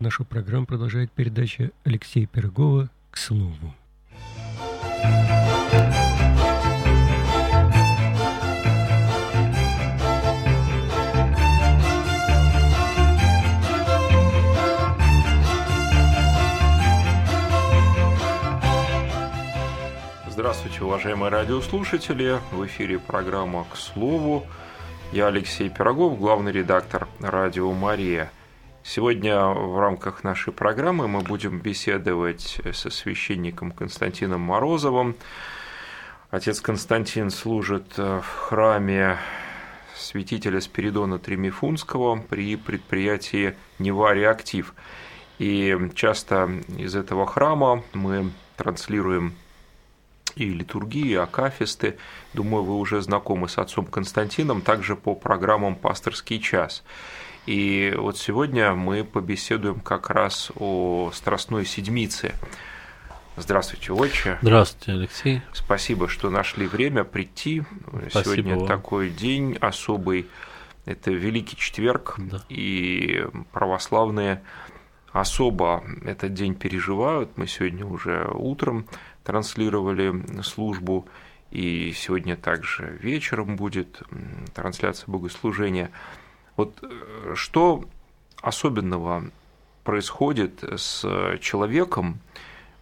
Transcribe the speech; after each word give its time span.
Нашу 0.00 0.24
программу 0.24 0.64
продолжает 0.64 1.12
передача 1.12 1.72
Алексея 1.84 2.26
Пирогова 2.26 2.88
«К 3.10 3.18
слову». 3.18 3.74
Здравствуйте, 20.30 20.82
уважаемые 20.82 21.28
радиослушатели! 21.28 22.40
В 22.52 22.64
эфире 22.64 22.98
программа 22.98 23.66
«К 23.70 23.76
слову». 23.76 24.46
Я 25.12 25.26
Алексей 25.26 25.68
Пирогов, 25.68 26.18
главный 26.18 26.52
редактор 26.52 27.06
радио 27.20 27.70
«Мария». 27.74 28.30
Сегодня 28.82 29.44
в 29.44 29.78
рамках 29.78 30.24
нашей 30.24 30.54
программы 30.54 31.06
мы 31.06 31.20
будем 31.20 31.60
беседовать 31.60 32.60
со 32.72 32.88
священником 32.90 33.72
Константином 33.72 34.40
Морозовым. 34.40 35.16
Отец 36.30 36.62
Константин 36.62 37.30
служит 37.30 37.98
в 37.98 38.22
храме 38.22 39.18
святителя 39.94 40.60
Спиридона 40.62 41.18
Тремифунского 41.18 42.16
при 42.22 42.56
предприятии 42.56 43.54
«Нева 43.78 44.14
Реактив». 44.14 44.74
И 45.38 45.76
часто 45.94 46.50
из 46.78 46.96
этого 46.96 47.26
храма 47.26 47.84
мы 47.92 48.30
транслируем 48.56 49.34
и 50.36 50.46
литургии, 50.48 51.10
и 51.10 51.16
акафисты. 51.16 51.98
Думаю, 52.32 52.64
вы 52.64 52.76
уже 52.76 53.02
знакомы 53.02 53.48
с 53.48 53.58
отцом 53.58 53.84
Константином, 53.84 54.62
также 54.62 54.96
по 54.96 55.14
программам 55.14 55.76
«Пасторский 55.76 56.40
час». 56.40 56.82
И 57.46 57.94
вот 57.96 58.18
сегодня 58.18 58.74
мы 58.74 59.04
побеседуем 59.04 59.80
как 59.80 60.10
раз 60.10 60.52
о 60.56 61.10
Страстной 61.12 61.64
Седмице. 61.64 62.34
Здравствуйте, 63.36 63.92
отче. 63.92 64.38
Здравствуйте, 64.42 64.92
Алексей. 64.92 65.42
Спасибо, 65.52 66.08
что 66.08 66.30
нашли 66.30 66.66
время 66.66 67.04
прийти. 67.04 67.62
Спасибо 68.10 68.34
сегодня 68.36 68.56
вам. 68.56 68.66
такой 68.66 69.10
день 69.10 69.56
особый. 69.60 70.26
Это 70.84 71.10
Великий 71.10 71.56
Четверг, 71.56 72.16
да. 72.18 72.42
и 72.48 73.24
православные 73.52 74.42
особо 75.12 75.84
этот 76.04 76.34
день 76.34 76.54
переживают. 76.54 77.36
Мы 77.36 77.46
сегодня 77.46 77.86
уже 77.86 78.28
утром 78.32 78.86
транслировали 79.24 80.42
службу, 80.42 81.06
и 81.50 81.92
сегодня 81.92 82.36
также 82.36 82.98
вечером 83.00 83.56
будет 83.56 84.02
трансляция 84.54 85.10
богослужения. 85.10 85.90
Вот 86.60 86.78
э, 86.82 87.34
что 87.36 87.84
особенного 88.42 89.24
происходит 89.82 90.62
с 90.62 91.00
человеком 91.40 92.20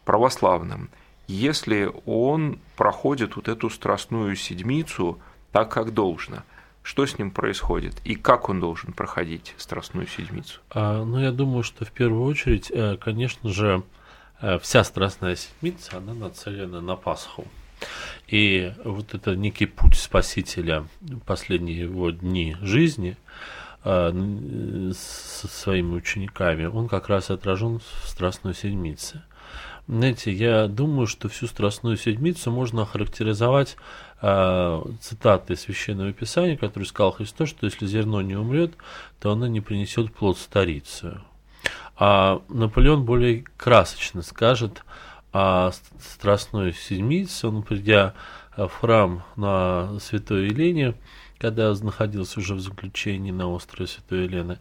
православным, 0.05 0.91
если 1.29 1.93
он 2.05 2.59
проходит 2.77 3.37
вот 3.37 3.47
эту 3.47 3.71
страстную 3.71 4.35
седмицу 4.35 5.19
так, 5.53 5.71
как 5.71 5.95
должно– 5.95 6.43
что 6.89 7.05
с 7.05 7.19
ним 7.19 7.31
происходит 7.31 7.95
и 8.05 8.15
как 8.15 8.49
он 8.49 8.61
должен 8.61 8.95
проходить 8.95 9.55
Страстную 9.59 10.07
Седмицу? 10.07 10.61
А, 10.71 11.05
ну, 11.05 11.21
я 11.21 11.33
думаю, 11.33 11.63
что 11.63 11.85
в 11.85 11.91
первую 11.91 12.25
очередь, 12.25 12.71
э, 12.71 12.97
конечно 12.97 13.51
же, 13.51 13.83
э, 14.41 14.59
вся 14.59 14.85
Страстная 14.85 15.37
Седмица, 15.37 15.99
она 15.99 16.15
нацелена 16.15 16.81
на 16.81 16.97
Пасху. 16.97 17.47
И 18.27 18.73
вот 18.85 19.13
это 19.13 19.37
некий 19.37 19.67
путь 19.67 19.97
Спасителя, 19.97 20.87
последние 21.27 21.81
его 21.81 22.11
дни 22.11 22.57
жизни 22.63 23.19
э, 23.85 24.93
со 24.95 25.49
своими 25.49 25.95
учениками, 25.95 26.67
он 26.67 26.89
как 26.89 27.09
раз 27.09 27.31
отражен 27.31 27.81
в 27.81 28.09
Страстной 28.09 28.55
Седмице. 28.55 29.23
Знаете, 29.89 30.31
я 30.33 30.69
думаю, 30.69 31.07
что 31.07 31.31
всю 31.31 31.47
Страстную 31.47 31.97
Седмицу 31.97 32.51
можно 32.51 32.83
охарактеризовать 32.83 33.77
э, 34.21 34.83
цитатой 35.01 35.57
Священного 35.57 36.13
Писания, 36.13 36.59
который 36.59 36.85
сказал 36.85 37.13
Христос, 37.13 37.49
что 37.49 37.65
если 37.65 37.87
зерно 37.87 38.21
не 38.21 38.37
умрет, 38.37 38.75
то 39.19 39.33
оно 39.33 39.47
не 39.47 39.63
принесет 39.63 40.13
плод 40.13 40.37
старицу. 40.37 41.23
А 41.97 42.43
Наполеон 42.51 43.05
более 43.05 43.45
красочно 43.57 44.21
скажет 44.21 44.85
о 45.33 45.71
Страстной 45.99 46.75
Седмице, 46.75 47.49
он, 47.49 47.63
придя 47.63 48.13
в 48.57 48.69
храм 48.69 49.25
на 49.37 49.99
Святой 50.01 50.49
Елене, 50.49 50.95
когда 51.39 51.73
находился 51.75 52.41
уже 52.41 52.55
в 52.55 52.61
заключении 52.61 53.31
на 53.31 53.49
острове 53.49 53.87
Святой 53.87 54.25
Елены, 54.25 54.59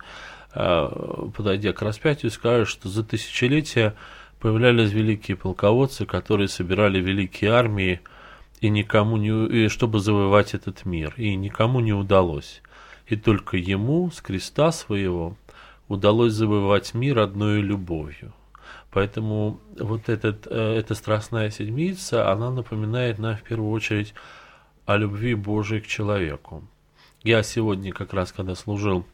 подойдя 0.54 1.74
к 1.74 1.82
распятию, 1.82 2.32
скажет, 2.32 2.68
что 2.68 2.90
за 2.90 3.04
тысячелетия 3.04 3.96
появлялись 4.40 4.92
великие 4.92 5.38
полководцы, 5.38 6.06
которые 6.06 6.48
собирали 6.48 7.00
великие 7.00 7.52
армии, 7.52 8.02
и 8.62 8.70
никому 8.70 9.18
не, 9.18 9.66
и 9.66 9.68
чтобы 9.68 10.00
завоевать 10.00 10.54
этот 10.54 10.86
мир, 10.86 11.14
и 11.18 11.36
никому 11.36 11.80
не 11.80 11.94
удалось. 11.94 12.62
И 13.08 13.16
только 13.16 13.58
ему 13.58 14.10
с 14.12 14.22
креста 14.22 14.72
своего 14.72 15.38
удалось 15.88 16.34
завоевать 16.34 16.94
мир 16.94 17.20
одной 17.20 17.62
любовью. 17.62 18.34
Поэтому 18.92 19.60
вот 19.80 20.10
этот, 20.10 20.48
э, 20.48 20.78
эта 20.80 20.96
страстная 20.96 21.52
седмица, 21.52 22.32
она 22.32 22.50
напоминает 22.50 23.20
нам 23.20 23.36
в 23.36 23.44
первую 23.44 23.72
очередь 23.72 24.14
о 24.88 24.98
любви 24.98 25.36
Божией 25.36 25.82
к 25.82 25.88
человеку. 25.88 26.64
Я 27.22 27.44
сегодня 27.44 27.92
как 27.92 28.14
раз, 28.14 28.32
когда 28.32 28.56
служил 28.56 29.06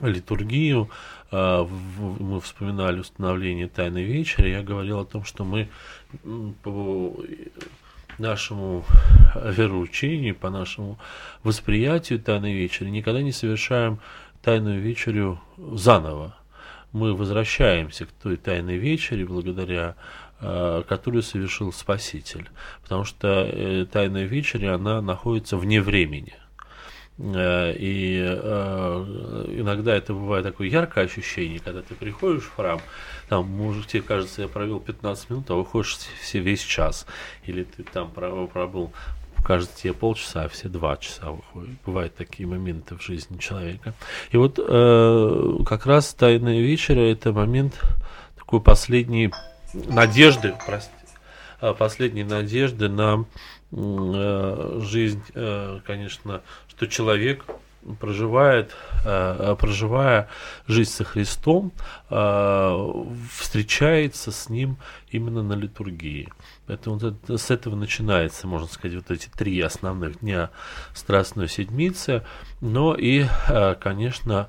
литургию, 0.00 0.88
а, 1.30 1.64
мы 1.64 2.40
вспоминали 2.40 3.00
установление 3.00 3.68
Тайной 3.68 4.04
Вечери, 4.04 4.48
я 4.48 4.62
говорил 4.62 5.00
о 5.00 5.04
том, 5.04 5.24
что 5.24 5.44
мы 5.44 5.68
по 6.62 7.14
нашему 8.18 8.84
вероучению, 9.34 10.34
по 10.34 10.48
нашему 10.48 10.98
восприятию 11.42 12.18
Тайной 12.18 12.54
Вечери 12.54 12.88
никогда 12.88 13.20
не 13.20 13.32
совершаем 13.32 14.00
Тайную 14.42 14.80
Вечерю 14.80 15.40
заново. 15.58 16.34
Мы 16.92 17.14
возвращаемся 17.14 18.06
к 18.06 18.10
той 18.10 18.38
Тайной 18.38 18.78
Вечере 18.78 19.26
благодаря 19.26 19.94
которую 20.40 21.22
совершил 21.22 21.72
Спаситель. 21.72 22.48
Потому 22.82 23.04
что 23.04 23.28
э, 23.28 23.86
Тайная 23.90 24.24
Вечеря, 24.24 24.74
она 24.74 25.02
находится 25.02 25.56
вне 25.56 25.82
времени. 25.82 26.34
Э, 27.20 27.74
и 27.76 28.18
э, 28.18 29.44
иногда 29.58 29.94
это 29.94 30.14
бывает 30.14 30.44
такое 30.44 30.68
яркое 30.68 31.04
ощущение, 31.04 31.60
когда 31.60 31.82
ты 31.82 31.94
приходишь 31.94 32.44
в 32.44 32.54
храм, 32.54 32.80
там, 33.28 33.46
может, 33.46 33.88
тебе 33.88 34.02
кажется, 34.02 34.42
я 34.42 34.48
провел 34.48 34.80
15 34.80 35.30
минут, 35.30 35.50
а 35.50 35.54
выходишь 35.54 35.98
все 36.22 36.40
весь 36.40 36.62
час. 36.62 37.06
Или 37.44 37.64
ты 37.64 37.82
там 37.82 38.10
пробыл, 38.10 38.92
кажется 39.44 39.82
тебе 39.82 39.92
полчаса, 39.92 40.44
а 40.44 40.48
все 40.48 40.68
два 40.68 40.96
часа 40.96 41.30
выходят. 41.30 41.74
Бывают 41.84 42.14
такие 42.14 42.48
моменты 42.48 42.96
в 42.96 43.02
жизни 43.02 43.36
человека. 43.36 43.92
И 44.30 44.38
вот 44.38 44.58
э, 44.58 45.56
как 45.66 45.86
раз 45.86 46.14
Тайная 46.14 46.60
вечера 46.60 47.00
это 47.00 47.32
момент 47.32 47.78
такой 48.36 48.60
последней 48.62 49.30
надежды, 49.74 50.54
простите, 50.66 50.94
последней 51.78 52.24
надежды 52.24 52.88
на 52.88 53.24
жизнь, 53.72 55.22
конечно, 55.86 56.42
что 56.68 56.86
человек 56.86 57.44
проживает, 57.98 58.74
э, 59.04 59.56
проживая 59.58 60.28
жизнь 60.66 60.90
со 60.90 61.04
Христом, 61.04 61.72
э, 62.10 63.04
встречается 63.32 64.32
с 64.32 64.48
Ним 64.48 64.76
именно 65.10 65.42
на 65.42 65.54
литургии. 65.54 66.28
Поэтому 66.66 66.98
вот 66.98 67.40
с 67.40 67.50
этого 67.50 67.76
начинается, 67.76 68.46
можно 68.46 68.68
сказать, 68.68 68.96
вот 68.96 69.10
эти 69.10 69.28
три 69.28 69.60
основных 69.60 70.20
дня 70.20 70.50
Страстной 70.94 71.48
Седмицы. 71.48 72.22
Но 72.60 72.94
и, 72.94 73.26
э, 73.48 73.74
конечно, 73.76 74.48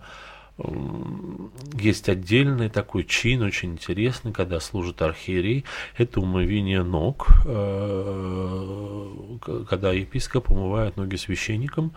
есть 1.74 2.10
отдельный 2.10 2.70
такой 2.70 3.04
чин, 3.04 3.42
очень 3.42 3.74
интересный, 3.74 4.32
когда 4.32 4.60
служит 4.60 5.02
архиерей, 5.02 5.66
это 5.98 6.20
умывение 6.20 6.84
ног, 6.84 7.28
э, 7.46 9.08
когда 9.68 9.92
епископ 9.92 10.52
умывает 10.52 10.98
ноги 10.98 11.16
священникам, 11.16 11.94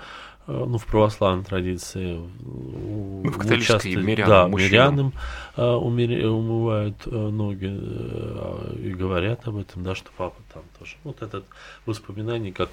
ну, 0.46 0.78
в 0.78 0.86
православной 0.86 1.44
традиции. 1.44 2.20
Ну, 2.40 3.22
в 3.24 3.38
католической 3.38 3.94
мирянам, 3.96 4.50
да, 4.50 4.56
мирянам 4.56 5.12
э, 5.56 5.62
умывают 5.62 7.06
ноги 7.06 7.66
и 7.66 8.92
говорят 8.92 9.48
об 9.48 9.56
этом, 9.56 9.82
да, 9.82 9.94
что 9.94 10.10
папа 10.16 10.36
там 10.52 10.62
тоже. 10.78 10.96
Вот 11.04 11.22
этот 11.22 11.44
воспоминание, 11.86 12.52
как 12.52 12.70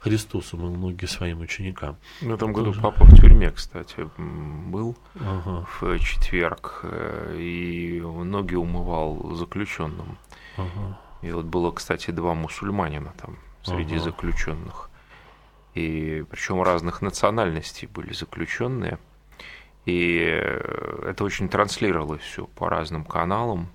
Христос 0.00 0.52
умыл 0.52 0.74
ноги 0.74 1.06
своим 1.06 1.40
ученикам. 1.40 1.96
В 2.20 2.32
этом 2.32 2.52
году 2.52 2.66
тоже. 2.66 2.80
папа 2.80 3.04
в 3.04 3.14
тюрьме, 3.14 3.50
кстати, 3.50 4.08
был 4.18 4.96
ага. 5.18 5.66
в 5.80 5.98
четверг, 5.98 6.84
и 7.34 8.02
ноги 8.04 8.54
умывал 8.54 9.34
заключенным. 9.34 10.18
Ага. 10.56 10.98
И 11.22 11.32
вот 11.32 11.46
было, 11.46 11.70
кстати, 11.70 12.10
два 12.10 12.34
мусульманина 12.34 13.12
там 13.16 13.38
среди 13.62 13.96
ага. 13.96 14.04
заключенных. 14.04 14.89
И 15.74 16.24
причем 16.30 16.62
разных 16.62 17.02
национальностей 17.02 17.88
были 17.88 18.12
заключенные. 18.12 18.98
И 19.86 20.18
это 20.18 21.24
очень 21.24 21.48
транслировалось 21.48 22.22
все 22.22 22.46
по 22.46 22.68
разным 22.68 23.04
каналам. 23.04 23.68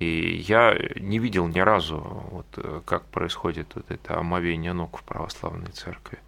И 0.00 0.42
я 0.46 0.76
не 0.96 1.18
видел 1.18 1.46
ни 1.46 1.60
разу, 1.60 1.98
вот, 1.98 2.84
как 2.84 3.04
происходит 3.06 3.68
вот 3.74 3.90
это 3.90 4.18
омовение 4.18 4.72
ног 4.72 4.98
в 4.98 5.04
православной 5.04 5.70
церкви. 5.70 6.18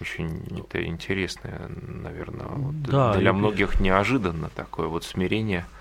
Очень 0.00 0.42
это 0.58 0.84
интересное, 0.84 1.68
наверное, 1.68 2.46
вот 2.46 2.82
да, 2.82 3.14
для 3.14 3.32
многих 3.32 3.80
неожиданно 3.80 4.50
такое 4.50 4.88
вот 4.88 5.04
смирение– 5.04 5.64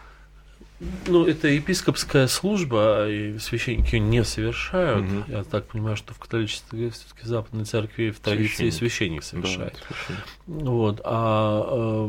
ну, 1.08 1.26
это 1.26 1.48
епископская 1.48 2.28
служба, 2.28 3.10
и 3.10 3.40
священники 3.40 3.96
ее 3.96 4.02
не 4.02 4.24
совершают. 4.24 5.06
Угу. 5.06 5.24
Я 5.28 5.44
так 5.44 5.68
понимаю, 5.68 5.96
что 5.96 6.14
в 6.14 6.20
католической 6.20 6.90
все-таки 6.90 7.26
западной 7.26 7.64
церкви 7.64 8.12
в 8.12 8.20
традиции 8.20 8.70
священник, 8.70 9.24
священник 9.24 9.24
совершает. 9.24 9.74
Да, 9.74 9.96
священник. 9.96 10.26
Вот, 10.48 11.02
а 11.06 12.08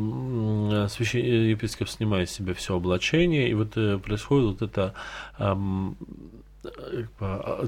э, 0.73 0.89
священ... 0.89 1.25
епископ 1.25 1.89
снимает 1.89 2.29
с 2.29 2.33
себя 2.33 2.55
все 2.55 2.77
облачение, 2.77 3.49
и 3.49 3.55
вот 3.55 3.77
э, 3.77 3.99
происходит 3.99 4.61
вот 4.61 4.63
это 4.63 4.95
э, 5.39 5.55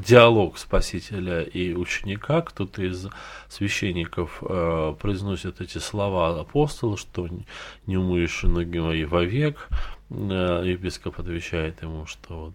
диалог 0.04 0.58
спасителя 0.58 1.42
и 1.42 1.74
ученика, 1.74 2.42
кто-то 2.42 2.82
из 2.82 3.06
священников 3.48 4.42
э, 4.42 4.94
произносит 5.00 5.60
эти 5.60 5.78
слова 5.78 6.40
апостола, 6.40 6.96
что 6.96 7.28
не 7.86 7.96
умоешь 7.96 8.42
ноги 8.42 8.78
мои 8.78 9.04
вовек, 9.04 9.68
епископ 10.10 11.20
отвечает 11.20 11.82
ему, 11.82 12.06
что 12.06 12.46
вот 12.46 12.54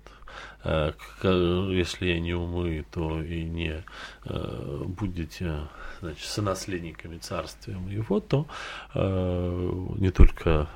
э, 0.64 1.70
если 1.72 2.08
я 2.08 2.20
не 2.20 2.34
умою, 2.34 2.84
то 2.92 3.22
и 3.22 3.44
не 3.44 3.84
э, 4.26 4.84
будете 4.86 5.68
значит, 6.02 6.26
сонаследниками 6.26 7.20
царствия 7.20 7.78
моего, 7.78 8.20
то 8.20 8.48
э, 8.96 9.72
не 9.98 10.10
только 10.10 10.68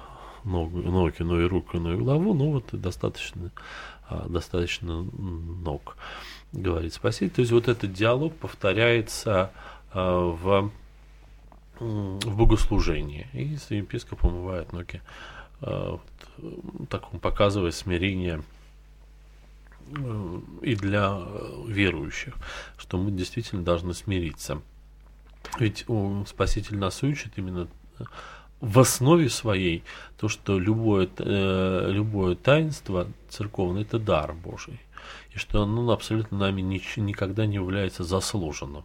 ноги, 0.44 1.24
но 1.24 1.42
и 1.42 1.46
руку, 1.46 1.78
но 1.80 1.94
и 1.94 1.98
голову, 1.98 2.34
ну 2.34 2.52
вот 2.52 2.70
достаточно, 2.72 3.52
достаточно 4.28 5.02
ног, 5.02 5.98
говорит 6.54 6.94
Спаситель. 6.94 7.32
То 7.32 7.42
есть 7.42 7.52
вот 7.52 7.68
этот 7.68 7.92
диалог 7.92 8.34
повторяется 8.34 9.52
в, 9.94 10.72
в 11.80 12.38
богослужении, 12.38 13.28
и 13.34 13.58
епископ 13.76 14.24
умывает 14.24 14.72
ноги 14.72 15.02
так 15.60 17.14
он 17.14 17.20
показывает 17.20 17.74
смирение 17.74 18.44
э, 19.92 20.40
и 20.62 20.76
для 20.76 21.18
э, 21.20 21.64
верующих, 21.68 22.36
что 22.78 22.98
мы 22.98 23.12
действительно 23.12 23.64
должны 23.64 23.94
смириться. 23.94 24.62
Ведь 25.60 25.86
Спаситель 26.28 26.78
нас 26.78 27.02
учит 27.04 27.34
именно 27.38 27.68
э, 28.00 28.04
в 28.60 28.80
основе 28.80 29.30
своей 29.30 29.84
то, 30.18 30.30
что 30.30 30.58
любое, 30.58 31.08
любое 31.20 32.36
таинство 32.36 33.08
церковное– 33.30 33.82
это 33.84 34.00
дар 34.00 34.34
Божий. 34.34 34.80
И 35.36 35.38
что 35.38 35.62
оно 35.62 35.92
абсолютно 35.92 36.40
нами 36.40 36.62
никогда 36.62 37.46
не 37.46 37.56
является 37.56 38.04
заслуженным. 38.04 38.84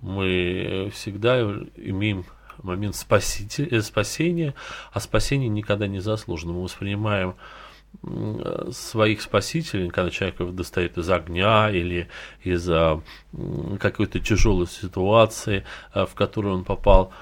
Мы 0.00 0.88
всегда 0.94 1.40
имеем 1.42 2.24
момент 2.62 2.96
спаситель, 2.96 3.68
э, 3.70 3.80
спасения, 3.82 4.54
а 4.92 5.00
спасение 5.00 5.48
никогда 5.48 5.86
не 5.86 6.00
заслужено. 6.00 6.52
Мы 6.52 6.62
воспринимаем 6.62 7.34
своих 8.70 9.20
спасителей, 9.20 9.90
когда 9.90 10.10
человек 10.10 10.40
достает 10.54 10.96
из 10.96 11.10
огня 11.10 11.70
или 11.70 12.08
из 12.42 12.66
какой-то 13.78 14.18
тяжелой 14.18 14.66
ситуации, 14.66 15.64
э, 15.94 16.06
в 16.06 16.14
которую 16.14 16.54
он 16.54 16.64
попал, 16.64 17.12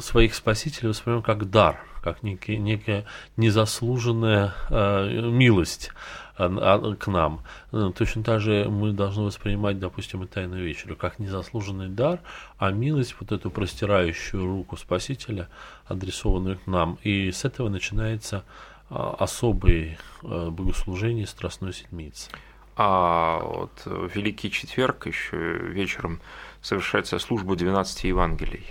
своих 0.00 0.34
спасителей 0.34 0.90
воспринимаем 0.90 1.24
как 1.24 1.50
дар, 1.50 1.80
как 2.02 2.22
некий, 2.22 2.56
некая 2.56 3.04
незаслуженная 3.36 4.54
э, 4.70 5.28
милость 5.30 5.90
к 6.38 7.06
нам. 7.08 7.40
Э, 7.72 7.90
точно 7.96 8.22
так 8.22 8.40
же 8.40 8.66
мы 8.68 8.92
должны 8.92 9.24
воспринимать, 9.24 9.78
допустим, 9.78 10.22
и 10.22 10.26
Тайную 10.26 10.64
Вечерю 10.64 10.96
как 10.96 11.18
незаслуженный 11.18 11.88
дар, 11.88 12.20
а 12.58 12.70
милость, 12.70 13.16
вот 13.20 13.32
эту 13.32 13.50
простирающую 13.50 14.44
руку 14.44 14.76
Спасителя, 14.76 15.48
адресованную 15.86 16.58
к 16.58 16.66
нам. 16.66 16.98
И 17.02 17.32
с 17.32 17.44
этого 17.44 17.68
начинается 17.68 18.44
а, 18.88 19.16
особое 19.18 19.98
э, 20.22 20.50
богослужение 20.50 21.26
Страстной 21.26 21.72
Седмицы. 21.72 22.30
А 22.76 23.40
вот 23.40 23.72
Великий 24.14 24.52
Четверг 24.52 25.08
еще 25.08 25.36
вечером 25.36 26.20
совершается 26.60 27.18
служба 27.18 27.56
12 27.56 28.04
Евангелий. 28.04 28.64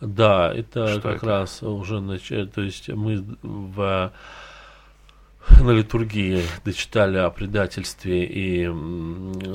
Да, 0.00 0.50
это 0.50 0.88
Что 0.88 1.00
как 1.02 1.16
это? 1.18 1.26
раз 1.26 1.62
уже, 1.62 2.00
то 2.46 2.62
есть 2.62 2.88
мы 2.88 3.22
в 3.42 4.12
на 5.60 5.70
литургии 5.70 6.42
дочитали 6.64 7.16
о 7.18 7.30
предательстве 7.30 8.24
и 8.24 8.66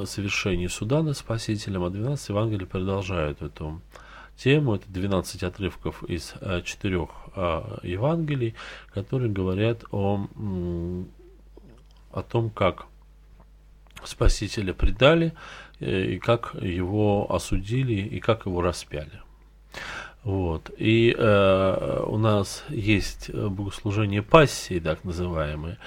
совершении 0.05 0.67
суда 0.67 1.03
над 1.03 1.17
Спасителем, 1.17 1.83
а 1.83 1.89
12 1.89 2.29
Евангелий 2.29 2.65
продолжают 2.65 3.41
эту 3.41 3.81
тему. 4.37 4.75
Это 4.75 4.85
12 4.89 5.43
отрывков 5.43 6.03
из 6.03 6.33
э, 6.41 6.61
четырех 6.63 7.09
э, 7.35 7.77
Евангелий, 7.83 8.55
которые 8.93 9.31
говорят 9.31 9.83
о, 9.91 10.27
о 12.11 12.21
том, 12.23 12.49
как 12.49 12.87
Спасителя 14.03 14.73
предали, 14.73 15.33
э, 15.79 16.13
и 16.13 16.19
как 16.19 16.55
его 16.55 17.33
осудили, 17.33 17.93
и 17.93 18.19
как 18.19 18.45
его 18.45 18.61
распяли. 18.61 19.21
Вот. 20.25 20.71
И 20.79 21.15
э, 21.15 22.03
у 22.07 22.17
нас 22.17 22.63
есть 22.69 23.29
э, 23.29 23.47
богослужения 23.47 24.23
пассии, 24.23 24.79
так 24.79 25.03
называемые. 25.03 25.77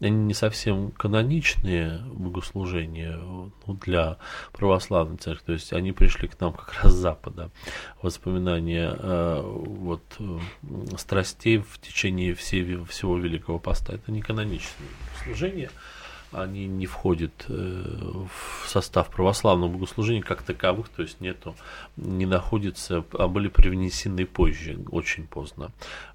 Они 0.00 0.16
не 0.16 0.34
совсем 0.34 0.92
каноничные 0.92 1.98
богослужения 2.12 3.16
ну, 3.16 3.50
для 3.66 4.18
православной 4.52 5.16
церкви. 5.16 5.46
То 5.46 5.52
есть 5.54 5.72
они 5.72 5.90
пришли 5.90 6.28
к 6.28 6.38
нам 6.38 6.52
как 6.52 6.74
раз 6.74 6.92
с 6.92 6.96
Запада. 6.96 7.50
Воспоминания 8.00 8.96
э, 8.96 9.42
вот, 9.42 10.04
э, 10.20 10.38
страстей 10.96 11.58
в 11.58 11.80
течение 11.80 12.34
всей, 12.36 12.84
всего 12.84 13.18
Великого 13.18 13.58
Поста. 13.58 13.94
Это 13.94 14.12
не 14.12 14.22
каноничные 14.22 14.90
богослужения 15.08 15.70
они 16.32 16.66
не 16.66 16.86
входят 16.86 17.32
э, 17.48 17.52
в 17.52 18.68
состав 18.68 19.08
православного 19.08 19.72
богослужения 19.72 20.22
как 20.22 20.42
таковых, 20.42 20.88
то 20.88 21.02
есть 21.02 21.20
нету, 21.20 21.56
не 21.96 22.26
находятся, 22.26 23.04
а 23.12 23.28
были 23.28 23.48
привнесены 23.48 24.26
позже, 24.26 24.78
очень 24.90 25.26
поздно 25.26 25.70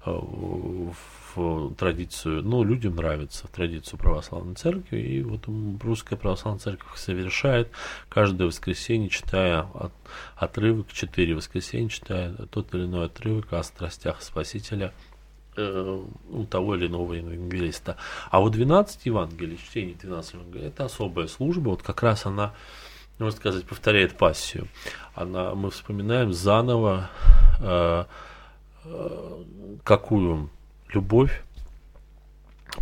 э, 0.06 0.10
в 0.10 1.74
традицию, 1.76 2.44
ну, 2.44 2.62
людям 2.62 2.94
нравится 2.94 3.48
традицию 3.48 3.98
православной 3.98 4.54
церкви, 4.54 5.00
и 5.00 5.22
вот 5.22 5.48
русская 5.82 6.16
православная 6.16 6.60
церковь 6.60 6.96
совершает 6.96 7.70
каждое 8.08 8.46
воскресенье, 8.46 9.08
читая 9.08 9.62
от, 9.74 9.92
отрывок, 10.36 10.92
четыре 10.92 11.34
воскресенья, 11.34 11.88
читая 11.88 12.32
тот 12.50 12.72
или 12.74 12.84
иной 12.84 13.06
отрывок 13.06 13.52
о 13.52 13.62
страстях 13.64 14.22
Спасителя– 14.22 14.92
у 15.56 16.44
того 16.44 16.76
или 16.76 16.86
иного 16.86 17.14
евангелиста. 17.14 17.96
А 18.30 18.40
вот 18.40 18.52
12 18.52 19.06
Евангелий, 19.06 19.58
чтение 19.58 19.94
12 19.94 20.34
Евангелий, 20.34 20.66
это 20.66 20.84
особая 20.84 21.26
служба, 21.26 21.70
вот 21.70 21.82
как 21.82 22.02
раз 22.02 22.26
она, 22.26 22.54
можно 23.18 23.36
сказать, 23.36 23.64
повторяет 23.64 24.16
пассию. 24.16 24.68
Она, 25.14 25.54
мы 25.54 25.70
вспоминаем 25.70 26.32
заново, 26.32 27.10
э, 27.60 28.04
э, 28.84 29.42
какую 29.84 30.50
любовь 30.88 31.42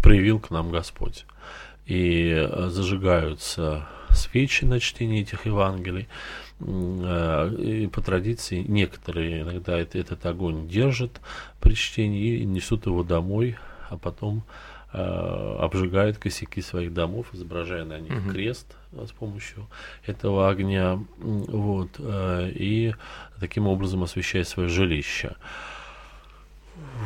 проявил 0.03 0.41
к 0.41 0.51
нам 0.51 0.71
Господь. 0.71 1.27
И 1.87 2.31
э, 2.31 2.69
зажигаются 2.69 3.87
свечи 4.11 4.65
на 4.65 4.81
чтение 4.81 5.23
этих 5.23 5.47
Евангелий. 5.47 6.09
Э, 6.65 7.55
и 7.59 7.87
по 7.87 8.01
традиции 8.01 8.65
некоторые 8.67 9.43
иногда 9.43 9.79
этот 9.79 10.25
огонь 10.27 10.69
держат 10.69 11.21
при 11.61 11.75
чтении 11.75 12.39
и 12.39 12.45
несут 12.45 12.87
его 12.87 13.03
домой, 13.03 13.57
а 13.89 13.97
потом 13.97 14.45
э, 14.93 15.57
обжигают 15.61 16.19
косяки 16.19 16.61
своих 16.63 16.93
домов, 16.93 17.27
изображая 17.33 17.85
на 17.85 17.99
них 17.99 18.13
угу. 18.13 18.31
крест 18.31 18.77
с 18.93 19.11
помощью 19.13 19.67
этого 20.07 20.51
огня, 20.51 21.03
вот, 21.19 21.99
и 21.99 22.95
таким 23.41 23.67
образом 23.67 24.03
освещая 24.03 24.45
свое 24.45 24.69
жилище. 24.69 25.37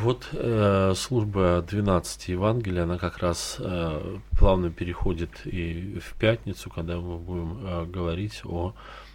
Вот 0.01 0.27
э, 0.33 0.93
служба 0.95 1.63
12 1.67 2.29
Евангелия, 2.29 2.83
она 2.83 2.97
как 2.97 3.19
раз 3.19 3.57
э, 3.59 4.17
плавно 4.37 4.69
переходит 4.69 5.45
и 5.45 5.99
в 5.99 6.13
пятницу, 6.19 6.69
когда 6.69 6.97
мы 6.97 7.17
будем 7.17 7.65
э, 7.65 7.85
говорить 7.85 8.41
о 8.43 8.73
э, 8.73 9.07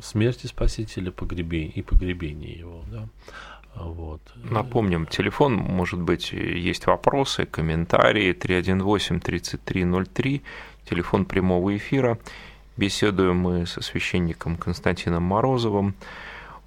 смерти 0.00 0.46
Спасителя, 0.46 1.10
погребении 1.10 1.70
и 1.70 1.82
погребении 1.82 2.58
его. 2.58 2.84
Да? 2.90 3.08
Вот. 3.74 4.20
Напомним, 4.36 5.06
телефон, 5.06 5.54
может 5.54 6.00
быть, 6.00 6.32
есть 6.32 6.86
вопросы, 6.86 7.44
комментарии 7.44 8.34
318-3303, 8.34 10.42
телефон 10.88 11.24
прямого 11.24 11.76
эфира. 11.76 12.18
Беседуем 12.76 13.36
мы 13.36 13.66
со 13.66 13.82
священником 13.82 14.56
Константином 14.56 15.24
Морозовым. 15.24 15.94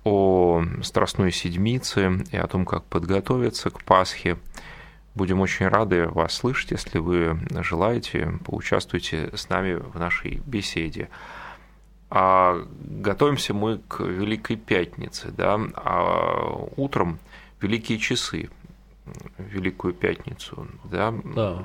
о 0.03 0.63
Страстной 0.81 1.31
Седмице 1.31 2.23
и 2.31 2.37
о 2.37 2.47
том, 2.47 2.65
как 2.65 2.83
подготовиться 2.85 3.69
к 3.69 3.83
Пасхе. 3.83 4.37
Будем 5.15 5.41
очень 5.41 5.67
рады 5.67 6.07
вас 6.07 6.33
слышать. 6.33 6.71
Если 6.71 6.99
вы 6.99 7.39
желаете, 7.61 8.39
поучаствуйте 8.45 9.29
с 9.35 9.49
нами 9.49 9.73
в 9.73 9.99
нашей 9.99 10.41
беседе. 10.45 11.09
А 12.11 12.65
готовимся 12.81 13.53
мы 13.53 13.77
к 13.87 13.99
Великой 13.99 14.55
Пятнице, 14.55 15.31
да, 15.31 15.59
а 15.75 16.67
утром 16.75 17.19
Великие 17.61 17.99
часы, 17.99 18.49
Великую 19.37 19.93
Пятницу, 19.93 20.67
да, 20.85 21.13
да. 21.35 21.61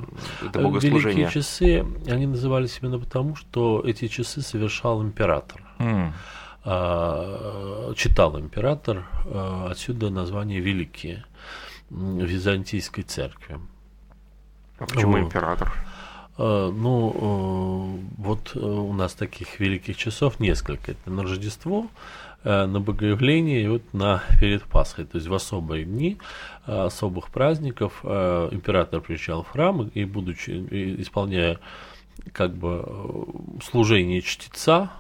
это 0.46 0.60
богослужение. 0.60 1.24
Великие 1.24 1.30
часы, 1.30 1.86
они 2.06 2.26
назывались 2.26 2.78
именно 2.82 2.98
потому, 2.98 3.36
что 3.36 3.82
эти 3.84 4.08
часы 4.08 4.42
совершал 4.42 5.02
император. 5.02 5.62
Mm. 5.78 6.12
читал 7.94 8.38
император, 8.38 9.06
а, 9.26 9.68
отсюда 9.70 10.10
название 10.10 10.60
Великие 10.60 11.24
в 11.90 12.22
Византийской 12.24 13.04
церкви. 13.04 13.58
А 14.78 14.86
почему 14.86 15.12
вот. 15.12 15.20
император? 15.20 15.72
А, 16.36 16.70
ну, 16.70 18.00
вот 18.18 18.56
у 18.56 18.92
нас 18.92 19.14
таких 19.14 19.60
великих 19.60 19.96
часов 19.96 20.40
несколько. 20.40 20.92
Это 20.92 21.10
на 21.10 21.22
Рождество, 21.22 21.88
Э, 22.44 22.66
на 22.66 22.78
Богоявление 22.78 23.62
и 23.62 23.68
вот 23.68 23.82
на 23.94 24.22
перед 24.38 24.64
Пасхой, 24.64 25.06
то 25.06 25.16
есть 25.16 25.28
в 25.28 25.34
особые 25.34 25.86
дни 25.86 26.18
э, 26.66 26.84
особых 26.84 27.30
праздников 27.30 28.00
э, 28.02 28.48
император 28.52 29.00
приезжал 29.00 29.44
в 29.44 29.48
храм 29.48 29.88
и, 29.88 30.04
будучи, 30.04 30.50
исполняя 31.00 31.58
как 32.32 32.54
бы 32.54 32.84
служение 33.62 34.20
чтеца, 34.20 34.90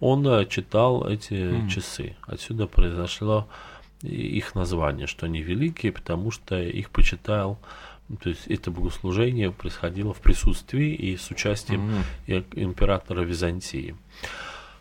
он 0.00 0.46
читал 0.48 1.08
эти 1.08 1.34
mm. 1.34 1.68
часы. 1.68 2.16
Отсюда 2.26 2.66
произошло 2.66 3.48
их 4.02 4.56
название, 4.56 5.06
что 5.06 5.26
они 5.26 5.42
великие, 5.42 5.92
потому 5.92 6.32
что 6.32 6.60
их 6.60 6.90
почитал 6.90 7.58
то 8.20 8.28
есть 8.30 8.46
это 8.46 8.70
богослужение 8.70 9.52
происходило 9.52 10.14
в 10.14 10.20
присутствии 10.20 10.94
и 10.94 11.16
с 11.16 11.30
участием 11.30 12.04
mm 12.26 12.44
императора 12.54 13.22
Византии. 13.22 13.94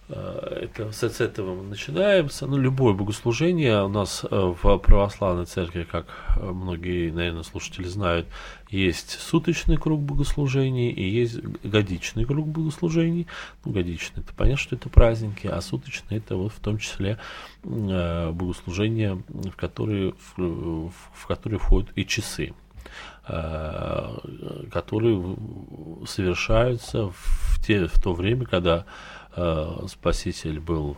Э, 0.09 0.59
это, 0.63 0.91
с 0.91 1.03
этого 1.19 1.55
мы 1.55 1.63
начинаем. 1.63 2.29
Ну, 2.41 2.57
любое 2.57 2.93
богослужение 2.93 3.83
у 3.83 3.89
нас 3.89 4.23
э, 4.23 4.53
в 4.61 4.77
православной 4.77 5.45
церкви, 5.45 5.83
как 5.89 6.07
э, 6.37 6.45
многие, 6.45 7.11
наверное, 7.11 7.43
слушатели 7.43 7.87
знают, 7.87 8.27
есть 8.69 9.19
суточный 9.19 9.77
круг 9.77 10.01
богослужений 10.01 10.91
и 10.91 11.03
есть 11.03 11.41
годичный 11.63 12.25
круг 12.25 12.47
богослужений. 12.47 13.27
Ну, 13.65 13.73
годичный, 13.73 14.23
это 14.23 14.33
понятно, 14.33 14.61
что 14.61 14.75
это 14.75 14.89
праздники, 14.89 15.47
а 15.47 15.59
суточный 15.61 16.17
это 16.17 16.37
вот 16.37 16.53
в 16.53 16.59
том 16.59 16.77
числе 16.77 17.17
богослужения, 17.63 19.21
в 19.27 19.55
которые, 19.55 20.13
в, 20.37 20.89
в 21.13 21.27
которые 21.27 21.59
входят 21.59 21.91
и 21.95 22.05
часы 22.05 22.53
которые 24.71 25.35
совершаются 26.05 27.09
в, 27.09 27.59
те, 27.65 27.87
в 27.87 28.01
то 28.01 28.13
время, 28.13 28.45
когда 28.45 28.85
Э, 29.37 29.85
Спаситель 29.87 30.59
был 30.59 30.97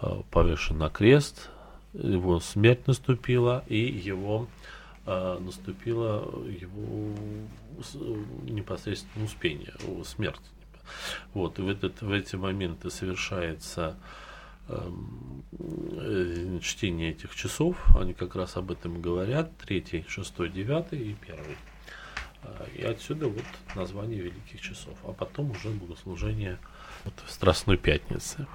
э, 0.00 0.22
повешен 0.30 0.78
на 0.78 0.88
крест, 0.88 1.50
его 1.92 2.38
смерть 2.38 2.86
наступила, 2.86 3.64
и 3.66 3.76
его 3.76 4.46
э, 5.04 5.38
наступило 5.40 6.46
его 6.46 7.12
непосредственно 8.44 9.24
успение, 9.24 9.74
смерть. 10.04 10.40
Вот, 11.32 11.58
и 11.58 11.62
в, 11.62 11.68
этот, 11.68 12.02
в 12.02 12.12
эти 12.12 12.36
моменты 12.36 12.88
совершается 12.88 13.96
э, 13.96 14.23
чтение 16.60 17.10
этих 17.10 17.34
часов, 17.34 17.76
они 17.96 18.14
как 18.14 18.34
раз 18.34 18.56
об 18.56 18.70
этом 18.70 19.00
говорят, 19.00 19.56
третий, 19.58 20.04
шестой, 20.08 20.48
девятый 20.50 20.98
и 21.00 21.14
первый. 21.14 21.56
И 22.74 22.82
отсюда 22.82 23.28
вот 23.28 23.44
название 23.74 24.20
великих 24.20 24.60
часов, 24.60 24.98
а 25.04 25.12
потом 25.12 25.50
уже 25.52 25.70
богослужение 25.70 26.58
вот, 27.04 27.14
Страстной 27.26 27.78
Пятницы. 27.78 28.46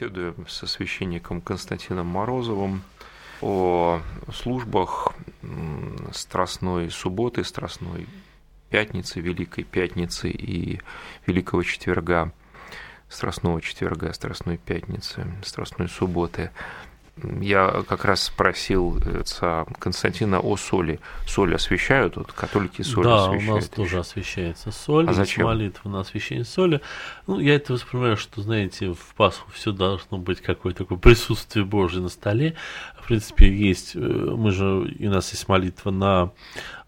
Беседуем 0.00 0.46
со 0.48 0.66
священником 0.66 1.42
Константином 1.42 2.06
Морозовым 2.06 2.82
о 3.42 4.00
службах 4.32 5.12
Страстной 6.12 6.90
субботы, 6.90 7.44
Страстной 7.44 8.06
пятницы, 8.70 9.20
Великой 9.20 9.64
пятницы 9.64 10.30
и 10.30 10.80
Великого 11.26 11.62
четверга, 11.64 12.32
Страстного 13.10 13.60
четверга, 13.60 14.10
Страстной 14.14 14.56
пятницы, 14.56 15.26
Страстной 15.44 15.88
субботы. 15.88 16.50
Я 17.40 17.82
как 17.88 18.04
раз 18.04 18.24
спросил 18.24 19.00
отца 19.20 19.66
Константина 19.78 20.40
о 20.40 20.56
соли. 20.56 21.00
Соль 21.26 21.54
освещают? 21.54 22.16
Вот 22.16 22.32
католики 22.32 22.82
соль 22.82 23.04
да, 23.04 23.24
освещают. 23.24 23.50
у 23.50 23.54
нас 23.54 23.68
тоже 23.68 23.98
освещается 23.98 24.70
соль. 24.70 25.08
А 25.08 25.12
зачем? 25.12 25.44
Молитва 25.44 25.88
на 25.88 26.00
освещение 26.00 26.44
соли. 26.44 26.80
Ну, 27.26 27.40
я 27.40 27.54
это 27.54 27.72
воспринимаю, 27.72 28.16
что, 28.16 28.42
знаете, 28.42 28.92
в 28.92 29.14
Пасху 29.16 29.50
все 29.52 29.72
должно 29.72 30.18
быть 30.18 30.40
какое-то 30.40 30.84
такое 30.84 30.98
присутствие 30.98 31.64
Божье 31.64 32.00
на 32.00 32.08
столе. 32.08 32.56
В 33.00 33.06
принципе, 33.06 33.52
есть, 33.52 33.92
э, 33.94 33.98
мы 33.98 34.50
же, 34.52 34.64
у 34.64 35.10
нас 35.10 35.30
есть 35.32 35.48
молитва 35.48 35.90
на 35.90 36.32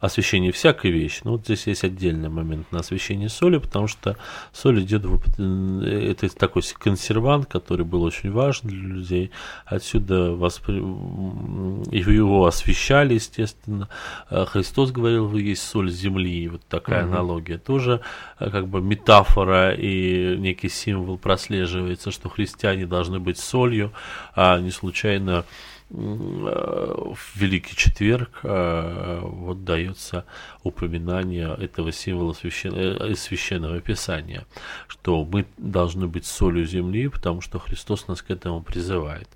освещение 0.02 0.50
всякой 0.50 0.90
вещи. 0.90 1.20
Но 1.24 1.32
вот 1.32 1.44
здесь 1.44 1.66
есть 1.68 1.84
отдельный 1.84 2.28
момент 2.28 2.70
на 2.72 2.80
освещение 2.80 3.28
соли, 3.28 3.58
потому 3.58 3.86
что 3.86 4.16
соль 4.52 4.82
идет 4.82 5.04
в 5.04 5.20
э, 5.38 6.10
это 6.10 6.28
такой 6.36 6.62
консервант, 6.78 7.46
который 7.46 7.86
был 7.86 8.02
очень 8.02 8.32
важен 8.32 8.68
для 8.68 8.88
людей. 8.88 9.30
Отсюда 9.64 10.21
воспри... 10.30 10.76
его 10.76 12.46
освещали, 12.46 13.14
естественно. 13.14 13.88
А 14.30 14.44
Христос 14.44 14.92
говорил, 14.92 15.26
вы 15.26 15.42
есть 15.42 15.62
соль 15.62 15.90
земли. 15.90 16.48
Вот 16.48 16.62
такая 16.68 17.04
угу. 17.04 17.12
аналогия. 17.12 17.58
Тоже 17.58 18.00
э, 18.38 18.50
как 18.50 18.68
бы 18.68 18.80
метафора 18.80 19.74
и 19.74 20.36
некий 20.38 20.68
символ 20.68 21.18
прослеживается, 21.18 22.10
что 22.10 22.28
христиане 22.28 22.86
должны 22.86 23.18
быть 23.20 23.38
солью, 23.38 23.92
а 24.34 24.58
не 24.58 24.70
случайно 24.70 25.44
в 25.92 27.18
Великий 27.34 27.76
Четверг 27.76 28.40
э, 28.42 29.20
вот 29.22 29.64
дается 29.64 30.24
упоминание 30.62 31.54
этого 31.54 31.92
символа 31.92 32.32
священ... 32.32 32.72
Э, 32.74 33.14
Священного 33.14 33.80
Писания, 33.80 34.46
что 34.88 35.24
мы 35.24 35.44
должны 35.58 36.06
быть 36.06 36.24
солью 36.24 36.64
земли, 36.64 37.08
потому 37.08 37.42
что 37.42 37.58
Христос 37.58 38.08
нас 38.08 38.22
к 38.22 38.30
этому 38.30 38.62
призывает. 38.62 39.28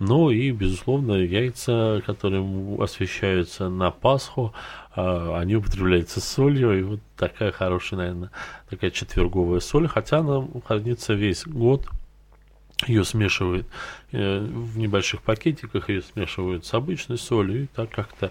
Ну 0.00 0.30
и, 0.30 0.50
безусловно, 0.50 1.14
яйца, 1.14 2.02
которые 2.04 2.44
освещаются 2.78 3.70
на 3.70 3.90
Пасху, 3.90 4.52
э, 4.94 5.34
они 5.36 5.56
употребляются 5.56 6.20
с 6.20 6.28
солью, 6.28 6.78
и 6.78 6.82
вот 6.82 7.00
такая 7.16 7.52
хорошая, 7.52 8.00
наверное, 8.00 8.30
такая 8.68 8.90
четверговая 8.90 9.60
соль, 9.60 9.88
хотя 9.88 10.18
она 10.18 10.46
хранится 10.66 11.14
весь 11.14 11.46
год– 11.46 11.88
ее 12.86 13.04
смешивают 13.04 13.66
э, 14.12 14.38
в 14.40 14.78
небольших 14.78 15.22
пакетиках, 15.22 15.88
ее 15.88 16.02
смешивают 16.02 16.66
с 16.66 16.74
обычной 16.74 17.18
солью, 17.18 17.64
и 17.64 17.66
так 17.66 17.90
как-то 17.90 18.30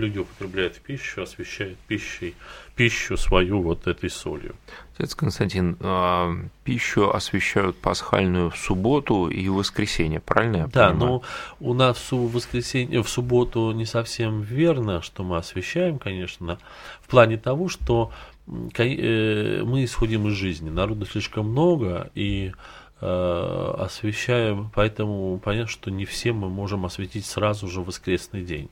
люди 0.00 0.18
употребляют 0.18 0.76
в 0.76 0.80
пищу, 0.80 1.22
освещают 1.22 1.78
пищей, 1.86 2.34
пищу 2.74 3.16
свою 3.16 3.62
вот 3.62 3.86
этой 3.86 4.10
солью. 4.10 4.56
Отец 4.96 5.14
Константин, 5.14 5.76
а, 5.80 6.34
пищу 6.64 7.10
освещают 7.10 7.76
пасхальную 7.76 8.50
в 8.50 8.56
субботу 8.56 9.28
и 9.28 9.48
в 9.48 9.54
воскресенье, 9.54 10.20
правильно 10.20 10.56
я 10.56 10.66
Да, 10.66 10.92
но 10.92 11.22
у 11.60 11.74
нас 11.74 12.10
в 12.10 12.32
воскресенье, 12.32 13.02
в 13.02 13.08
субботу 13.08 13.70
не 13.72 13.84
совсем 13.84 14.40
верно, 14.42 15.02
что 15.02 15.22
мы 15.22 15.36
освещаем, 15.36 15.98
конечно, 15.98 16.58
в 17.02 17.08
плане 17.08 17.36
того, 17.36 17.68
что 17.68 18.12
э, 18.48 19.62
мы 19.64 19.84
исходим 19.84 20.28
из 20.28 20.34
жизни, 20.34 20.70
народу 20.70 21.06
слишком 21.06 21.50
много, 21.50 22.10
и 22.14 22.52
освещаем, 23.00 24.70
поэтому 24.74 25.38
понятно, 25.38 25.68
что 25.70 25.90
не 25.90 26.04
все 26.04 26.32
мы 26.32 26.50
можем 26.50 26.84
осветить 26.84 27.24
сразу 27.24 27.66
же 27.68 27.80
воскресный 27.80 28.42
день. 28.42 28.68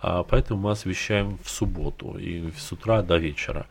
А 0.00 0.22
поэтому 0.22 0.60
мы 0.60 0.72
освещаем 0.72 1.38
в 1.42 1.48
субботу 1.50 2.18
и 2.18 2.50
с 2.52 2.72
утра 2.72 3.02
до 3.02 3.16
вечера. 3.16 3.66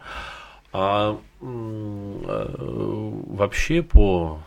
А 0.72 1.20
э, 1.42 2.56
вообще 3.28 3.84
по 3.84 4.40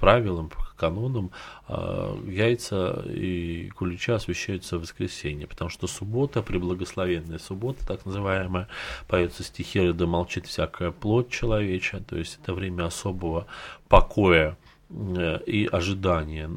правилам, 0.00 0.48
по 0.48 0.64
канонам 0.76 1.30
э, 1.68 2.16
яйца 2.26 3.04
и 3.06 3.70
кулича 3.70 4.16
освещаются 4.16 4.76
в 4.76 4.82
воскресенье, 4.82 5.46
потому 5.46 5.70
что 5.70 5.86
суббота, 5.86 6.42
преблагословенная 6.42 7.38
суббота, 7.38 7.86
так 7.86 8.04
называемая, 8.04 8.68
поется 9.06 9.44
стихи 9.44 9.92
«Да 9.92 10.06
молчит 10.06 10.46
всякая 10.46 10.90
плоть 10.90 11.30
человеча», 11.30 12.02
то 12.06 12.16
есть 12.16 12.38
это 12.42 12.52
время 12.54 12.86
особого 12.86 13.46
покоя 13.88 14.56
Э, 14.56 14.63
и 14.90 15.68
ожидание. 15.70 16.48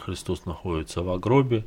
Христос 0.00 0.46
находится 0.46 1.02
в 1.02 1.18
гробе, 1.18 1.64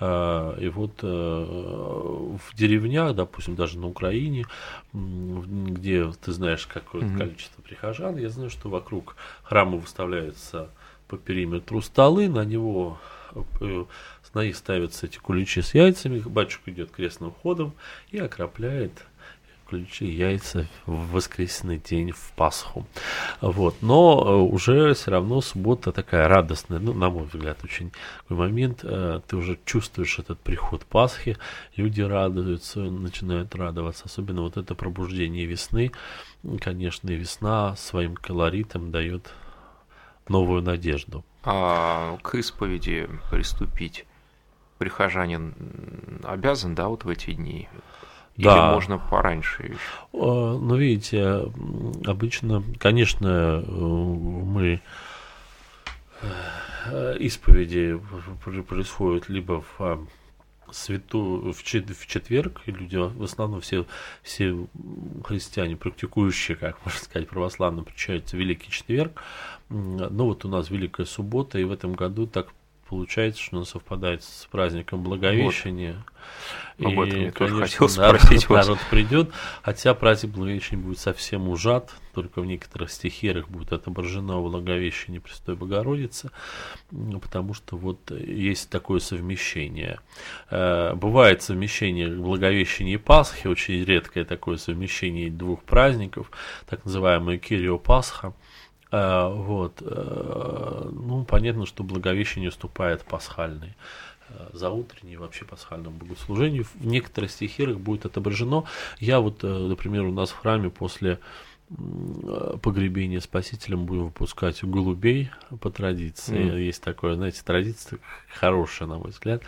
э, 0.00 0.58
и 0.60 0.68
вот 0.68 1.00
э, 1.02 1.06
в 1.06 2.56
деревнях, 2.56 3.14
допустим, 3.14 3.54
даже 3.54 3.78
на 3.78 3.86
Украине, 3.86 4.46
где 4.92 6.10
ты 6.24 6.32
знаешь 6.32 6.66
какое 6.66 7.02
mm-hmm. 7.02 7.18
количество 7.18 7.62
прихожан, 7.62 8.16
я 8.16 8.30
знаю, 8.30 8.50
что 8.50 8.68
вокруг 8.68 9.16
храма 9.42 9.76
выставляются 9.76 10.70
по 11.08 11.16
периметру 11.16 11.82
столы, 11.82 12.28
на 12.28 12.44
него 12.44 12.98
на 14.34 14.44
них 14.44 14.56
ставятся 14.56 15.06
эти 15.06 15.18
куличи 15.18 15.60
с 15.60 15.74
яйцами, 15.74 16.20
батюшка 16.20 16.70
идет 16.70 16.90
крестным 16.90 17.32
ходом 17.32 17.74
и 18.10 18.18
окропляет 18.18 18.92
ключи, 19.68 20.06
яйца 20.06 20.66
в 20.86 21.12
воскресный 21.12 21.78
день, 21.78 22.12
в 22.12 22.32
Пасху. 22.36 22.86
Вот. 23.40 23.76
Но 23.82 24.22
э, 24.24 24.34
уже 24.34 24.94
все 24.94 25.10
равно 25.10 25.40
суббота 25.40 25.92
такая 25.92 26.28
радостная, 26.28 26.78
ну, 26.78 26.92
на 26.92 27.10
мой 27.10 27.24
взгляд, 27.24 27.58
очень 27.64 27.92
такой 28.22 28.36
момент. 28.36 28.80
Э, 28.84 29.20
ты 29.26 29.36
уже 29.36 29.58
чувствуешь 29.64 30.18
этот 30.18 30.38
приход 30.40 30.84
Пасхи, 30.86 31.36
люди 31.76 32.00
радуются, 32.00 32.80
начинают 32.80 33.54
радоваться. 33.54 34.04
Особенно 34.06 34.42
вот 34.42 34.56
это 34.56 34.74
пробуждение 34.74 35.46
весны. 35.46 35.92
Конечно, 36.60 37.10
и 37.10 37.16
весна 37.16 37.76
своим 37.76 38.14
колоритом 38.14 38.90
дает 38.90 39.32
новую 40.28 40.62
надежду. 40.62 41.24
А 41.42 42.16
к 42.22 42.34
исповеди 42.34 43.08
приступить 43.30 44.06
прихожанин 44.78 45.54
обязан, 46.24 46.74
да, 46.74 46.88
вот 46.88 47.04
в 47.04 47.08
эти 47.08 47.32
дни? 47.32 47.68
Или 48.36 48.46
да. 48.46 48.72
можно 48.72 48.98
пораньше 48.98 49.62
еще? 49.62 49.78
Ну, 50.12 50.76
видите, 50.76 51.50
обычно, 52.04 52.64
конечно, 52.78 53.62
мы 53.66 54.80
э, 56.20 57.16
исповеди 57.20 58.00
происходят 58.68 59.28
либо 59.28 59.62
в 59.78 60.06
свету 60.72 61.52
в, 61.52 61.62
четверг, 61.62 62.62
и 62.66 62.72
люди, 62.72 62.96
в 62.96 63.22
основном 63.22 63.60
все, 63.60 63.86
все 64.22 64.66
христиане, 65.24 65.76
практикующие, 65.76 66.56
как 66.56 66.84
можно 66.84 67.00
сказать, 67.00 67.28
православно, 67.28 67.84
встречаются 67.84 68.36
Великий 68.36 68.70
Четверг. 68.70 69.22
Ну 69.68 70.24
вот 70.24 70.44
у 70.44 70.48
нас 70.48 70.70
Великая 70.70 71.06
Суббота, 71.06 71.58
и 71.58 71.64
в 71.64 71.72
этом 71.72 71.94
году 71.94 72.26
так 72.26 72.48
получается, 72.94 73.42
что 73.42 73.56
он 73.56 73.66
совпадает 73.66 74.22
с 74.22 74.46
праздником 74.52 75.02
Благовещения. 75.02 76.04
Вот. 76.78 76.92
Об 76.92 77.00
этом 77.00 77.20
я 77.22 77.32
тоже 77.32 77.60
хотел 77.62 77.88
спросить 77.88 78.48
народ, 78.48 78.66
народ 78.66 78.78
придет, 78.88 79.30
хотя 79.62 79.94
праздник 79.94 80.32
Благовещения 80.32 80.84
будет 80.84 81.00
совсем 81.00 81.48
ужат, 81.48 81.92
только 82.14 82.40
в 82.40 82.46
некоторых 82.46 82.92
стихиях 82.92 83.48
будет 83.48 83.72
отображено 83.72 84.40
Благовещение 84.40 85.20
Престой 85.20 85.56
Богородицы, 85.56 86.30
потому 87.20 87.52
что 87.52 87.76
вот 87.76 88.12
есть 88.12 88.70
такое 88.70 89.00
совмещение. 89.00 89.98
Э, 90.50 90.94
бывает 90.94 91.42
совмещение 91.42 92.08
Благовещения 92.08 92.94
и 92.94 92.98
Пасхи, 92.98 93.48
очень 93.48 93.82
редкое 93.84 94.24
такое 94.24 94.56
совмещение 94.56 95.30
двух 95.30 95.64
праздников, 95.64 96.30
так 96.68 96.84
называемое 96.84 97.38
Кирио 97.38 97.76
Пасха– 97.76 98.34
вот. 98.96 99.82
Э, 99.82 100.88
ну, 100.92 101.24
понятно, 101.24 101.66
что 101.66 101.82
Благовещение 101.82 102.50
уступает 102.50 103.02
пасхальной 103.02 103.74
э, 104.28 104.50
за 104.52 104.70
утреннее 104.70 105.18
вообще 105.18 105.44
пасхальному 105.44 105.96
богослужению. 105.96 106.64
В 106.64 106.86
некоторых 106.86 107.30
стихирах 107.30 107.78
будет 107.78 108.06
отображено. 108.06 108.64
Я 109.00 109.20
вот, 109.20 109.42
э, 109.42 109.48
например, 109.48 110.04
у 110.04 110.12
нас 110.12 110.30
в 110.30 110.38
храме 110.38 110.70
после 110.70 111.18
погребения 112.62 113.20
Спасителем 113.20 113.86
будем 113.86 114.04
выпускать 114.04 114.62
голубей 114.62 115.30
по 115.60 115.70
традиции. 115.70 116.36
Mm. 116.36 116.60
Есть 116.60 116.82
такое, 116.82 117.14
знаете, 117.14 117.40
традиция 117.42 117.98
хорошая, 118.28 118.86
на 118.86 118.98
мой 118.98 119.10
взгляд, 119.10 119.42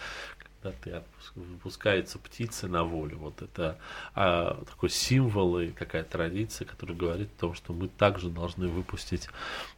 когда 0.72 1.00
ты 1.00 1.04
выпускается 1.34 2.18
птицы 2.18 2.68
на 2.68 2.84
волю. 2.84 3.18
Вот 3.18 3.42
это 3.42 3.78
а, 4.14 4.62
такой 4.64 4.90
символ 4.90 5.58
и 5.58 5.68
такая 5.68 6.04
традиция, 6.04 6.66
которая 6.66 6.96
говорит 6.96 7.28
о 7.36 7.40
том, 7.40 7.54
что 7.54 7.72
мы 7.72 7.88
также 7.88 8.30
должны 8.30 8.68
выпустить 8.68 9.28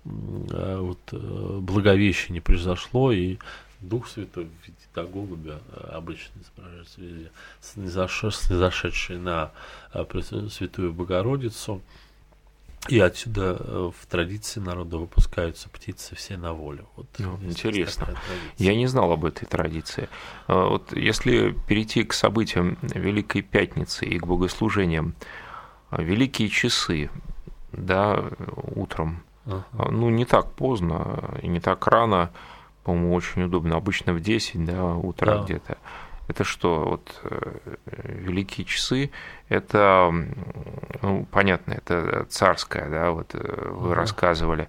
а, 0.05 0.81
вот, 0.81 0.99
э, 1.13 1.59
благовещение 1.61 2.43
произошло, 2.43 3.13
и 3.13 3.39
Дух 3.81 4.09
Святой 4.09 4.47
в 4.47 4.67
виде 4.67 4.77
да, 4.95 5.05
голубя 5.05 5.61
а, 5.73 5.97
обычно 5.97 6.41
изображается 6.41 7.01
везде, 7.01 7.31
снизошедший 7.61 9.19
на 9.19 9.53
Святую 9.93 10.93
Богородицу, 10.93 11.83
и 12.89 13.01
отсюда 13.01 13.57
э, 13.59 13.91
в 13.97 14.07
традиции 14.07 14.61
народа 14.61 14.99
выпускаются 14.99 15.69
птицы 15.69 16.15
все 16.15 16.37
на 16.37 16.53
волю. 16.53 16.89
Вот 16.97 17.07
ну, 17.19 17.39
интересно. 17.43 18.15
Я 18.57 18.75
не 18.75 18.87
знал 18.87 19.13
об 19.13 19.25
этой 19.25 19.47
традиции. 19.47 20.09
А, 20.47 20.69
вот 20.69 20.97
если 20.97 21.55
перейти 21.67 22.05
к 22.05 22.13
событиям 22.13 22.79
Великой 22.83 23.43
Пятницы 23.43 24.07
и 24.07 24.19
к 24.19 24.27
богослужениям, 24.27 25.15
великие 25.91 26.49
часы, 26.49 27.11
да, 27.73 28.25
утром, 28.75 29.23
ага. 29.45 29.65
ну 29.91 30.09
не 30.11 30.25
так 30.25 30.53
поздно 30.53 31.39
и 31.43 31.49
не 31.49 31.61
так 31.61 31.87
рано 31.87 32.31
по-моему, 32.89 33.13
очень 33.13 33.43
удобно. 33.43 33.77
Обычно 33.77 34.15
в 34.15 34.21
10, 34.21 34.65
да, 34.65 34.95
утра 34.95 35.35
Да. 35.37 35.45
где-то. 35.45 35.77
Это 36.29 36.45
что, 36.45 36.85
вот 36.85 37.21
э, 37.25 37.53
великие 38.05 38.67
часы, 38.67 39.11
это, 39.49 40.13
ну, 41.03 41.27
понятно, 41.31 41.73
это 41.73 42.27
царское, 42.29 42.89
да, 42.89 43.11
вот 43.13 43.35
э, 43.35 43.69
вы 43.71 43.93
Ага. 43.93 43.95
рассказывали. 44.03 44.69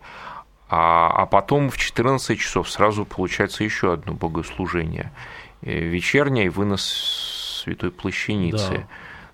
А, 0.69 1.09
а 1.09 1.25
потом 1.25 1.69
в 1.69 1.77
14 1.77 2.39
часов 2.39 2.69
сразу 2.69 3.03
получается 3.05 3.63
еще 3.63 3.93
одно 3.93 4.13
богослужение. 4.13 5.11
Э, 5.61 5.71
Вечернее 5.79 6.45
и 6.45 6.49
вынос 6.49 7.61
святой 7.63 7.91
плащаницы. 7.91 8.87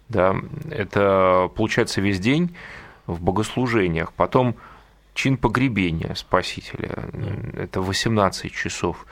Да. 0.08 0.36
это 0.70 1.50
получается 1.56 2.00
весь 2.02 2.20
день 2.20 2.56
в 3.08 3.22
богослужениях. 3.22 4.14
Потом 4.14 4.56
чин 5.14 5.38
погребения 5.38 6.14
Спасителя. 6.16 7.10
Это 7.54 7.82
18 7.82 8.52
часов. 8.54 9.06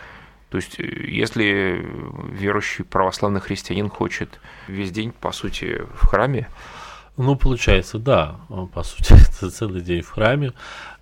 То 0.54 0.58
есть, 0.58 0.80
э, 0.80 0.84
если 1.08 1.84
верующий 2.30 2.86
православный 2.86 3.42
христианин 3.42 3.90
хочет 3.90 4.40
весь 4.68 4.92
день, 4.92 5.12
по 5.12 5.32
сути, 5.32 5.82
в 5.96 6.06
храме, 6.06 6.48
Ну, 7.16 7.36
получается, 7.36 8.00
да. 8.00 8.38
Он, 8.50 8.68
По 8.68 8.82
сути, 8.84 9.14
это 9.38 9.52
целый 9.52 9.82
день 9.82 10.02
в 10.02 10.10
храме. 10.10 10.52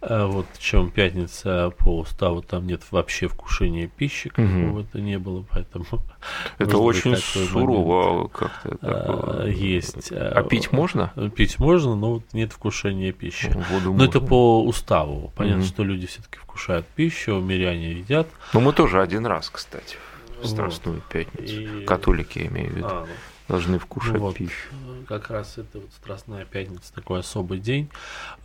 А 0.02 0.26
Вот, 0.28 0.46
чем 0.60 0.90
пятница 0.90 1.72
по 1.78 2.00
уставу, 2.00 2.42
там 2.42 2.66
нет 2.68 2.82
вообще 2.92 3.28
вкушения 3.28 3.88
пищи, 3.88 4.30
какого-то 4.30 5.00
не 5.00 5.18
было, 5.20 5.46
поэтому... 5.50 5.86
это 6.58 6.78
очень 6.80 7.16
сурово 7.16 8.28
как-то. 8.28 8.78
а, 8.82 9.04
такое. 9.38 9.52
Есть. 9.52 10.12
А 10.12 10.42
пить 10.44 10.72
можно? 10.72 11.14
Пить 11.36 11.60
можно, 11.60 11.96
но 11.96 12.16
вот 12.16 12.24
нет 12.34 12.52
вкушения 12.52 13.12
пищи. 13.14 13.52
Воду 13.72 13.94
Но 13.94 14.04
это 14.04 14.20
можно. 14.20 14.28
по 14.28 14.64
уставу. 14.66 15.32
Понятно, 15.36 15.60
Мгм. 15.62 15.68
что 15.68 15.84
люди 15.84 16.08
все-таки 16.08 16.40
вкушают 16.40 16.86
пищу, 16.88 17.40
миряне 17.40 17.92
едят. 17.94 18.28
Ну, 18.54 18.60
мы 18.60 18.74
тоже 18.74 19.02
один 19.02 19.26
раз, 19.28 19.50
кстати, 19.50 19.96
в 20.40 20.42
Вот. 20.42 20.50
Страстную 20.50 21.02
пятницу. 21.10 21.62
И- 21.62 21.86
Католики, 21.86 22.40
я 22.40 22.48
имею 22.48 22.70
в 22.72 22.76
виду, 22.76 22.88
А, 22.90 23.06
ну, 23.08 23.14
должны 23.52 23.80
вкушать 23.80 24.18
Вот. 24.18 24.36
пищу. 24.36 24.70
как 25.08 25.30
раз 25.30 25.58
это 25.58 25.80
вот 25.80 25.92
Страстная 25.92 26.46
Пятница, 26.46 26.94
такой 26.94 27.20
особый 27.20 27.60
день. 27.60 27.90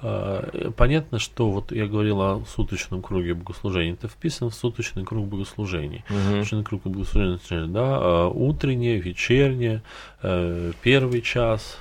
А, 0.03 0.71
Понятно, 0.77 1.19
что 1.19 1.51
вот 1.51 1.71
я 1.71 1.87
говорил 1.87 2.21
о 2.21 2.45
суточном 2.45 3.03
круге 3.03 3.35
богослужений. 3.35 3.93
Это 3.93 4.09
вписано 4.09 4.51
в 4.51 4.55
суточный 4.55 5.05
круг 5.05 5.29
богослужений. 5.29 6.05
Мгм. 6.09 6.45
Суточный 6.45 6.65
круг 6.65 6.83
богослужений, 6.83 7.73
да, 7.73 7.99
а, 7.99 8.29
утреннее, 8.29 8.99
вечернее, 8.99 9.83
э, 10.23 10.73
первый 10.83 11.23
час, 11.23 11.79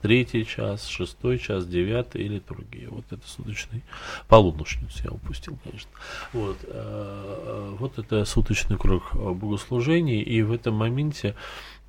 третий 0.00 0.44
час, 0.46 0.86
шестой 0.86 1.38
час, 1.38 1.66
девятый 1.66 2.22
и 2.24 2.28
литургия. 2.28 2.88
Вот 2.88 3.04
это 3.10 3.22
суточный. 3.26 3.82
Полуночницу 4.28 5.04
я 5.04 5.10
упустил, 5.10 5.58
конечно. 5.62 5.90
Вот, 6.32 6.56
э, 6.62 6.68
э, 6.68 7.76
вот 7.78 7.98
это 7.98 8.24
суточный 8.24 8.78
круг 8.78 9.14
богослужений, 9.14 10.22
и 10.22 10.42
в 10.42 10.52
этом 10.52 10.74
моменте 10.74 11.34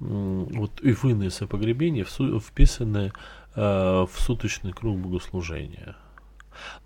вот 0.03 0.71
и 0.81 0.91
вынос 0.93 1.41
и 1.41 1.45
погребение 1.45 2.03
всу- 2.03 2.39
вписаны 2.39 3.11
э, 3.55 3.61
в 3.61 4.11
суточный 4.19 4.73
круг 4.73 4.97
богослужения. 4.99 5.95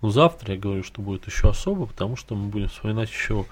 Но 0.00 0.10
завтра 0.10 0.54
я 0.54 0.60
говорю, 0.60 0.82
что 0.82 1.02
будет 1.02 1.26
еще 1.26 1.50
особо, 1.50 1.86
потому 1.86 2.16
что 2.16 2.34
мы 2.34 2.48
будем 2.48 2.68
вспоминать 2.68 3.10
еще 3.10 3.44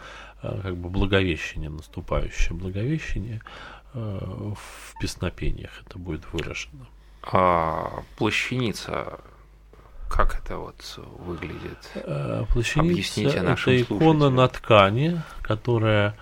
э, 0.43 0.61
как 0.63 0.77
бы 0.77 0.89
благовещение, 0.89 1.71
наступающее 1.71 2.57
благовещение 2.57 3.43
э, 3.95 4.19
в 4.55 4.99
песнопениях 5.01 5.71
это 5.87 5.99
будет 5.99 6.23
выражено. 6.33 6.87
А 7.23 8.03
плащаница, 8.19 9.19
как 10.09 10.41
это 10.41 10.59
вот 10.59 10.99
выглядит? 11.19 11.91
Э, 11.95 12.45
Плащаница 12.53 12.93
Объясните 12.93 13.43
нашим 13.43 13.73
это 13.75 13.83
икона 13.83 13.99
слушателям. 14.01 14.35
на 14.37 14.49
ткани, 14.49 15.23
которая 15.43 16.17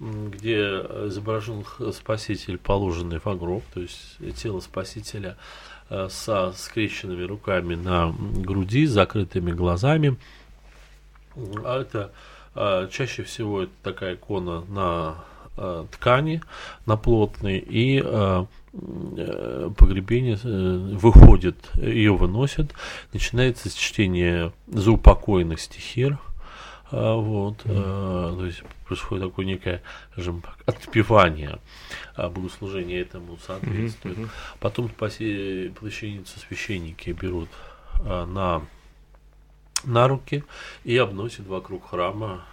где 0.00 0.60
изображен 1.06 1.64
Спаситель, 1.92 2.58
положенный 2.58 3.18
в 3.18 3.38
гроб, 3.38 3.64
то 3.74 3.80
есть 3.80 4.18
тело 4.36 4.60
Спасителя 4.60 5.36
э, 5.90 6.08
со 6.10 6.52
скрещенными 6.52 7.24
руками 7.24 7.74
на 7.74 8.14
груди, 8.36 8.86
закрытыми 8.86 9.50
глазами. 9.52 10.16
А 11.36 11.80
это 11.80 12.12
э, 12.54 12.88
чаще 12.92 13.24
всего 13.24 13.62
это 13.62 13.72
такая 13.82 14.14
икона 14.14 14.60
на 14.66 15.16
э, 15.56 15.86
ткани, 15.90 16.42
на 16.86 16.96
плотной, 16.96 17.58
и 17.58 18.00
погребение 18.70 20.36
выходит, 20.36 21.56
ее 21.74 22.14
выносят, 22.14 22.74
начинается 23.12 23.74
чтение 23.74 24.52
заупокойных 24.68 25.58
стихир, 25.60 26.18
вот, 26.90 27.60
э, 27.64 28.34
то 28.36 28.46
есть 28.46 28.62
происходит 28.86 29.28
такое 29.28 29.44
некое, 29.44 29.82
скажем 30.12 30.40
так, 30.40 30.56
отпевание, 30.66 31.58
а 32.14 32.28
богослужение 32.30 33.00
этому 33.00 33.36
соответствует. 33.46 34.16
Потом 34.60 34.88
плащаницу 34.88 36.38
священники 36.38 37.10
берут 37.10 37.48
а, 38.00 38.24
на, 38.26 38.62
на 39.84 40.08
руки 40.08 40.44
и 40.84 40.96
обносят 40.96 41.46
вокруг 41.46 41.90
храма 41.90 42.44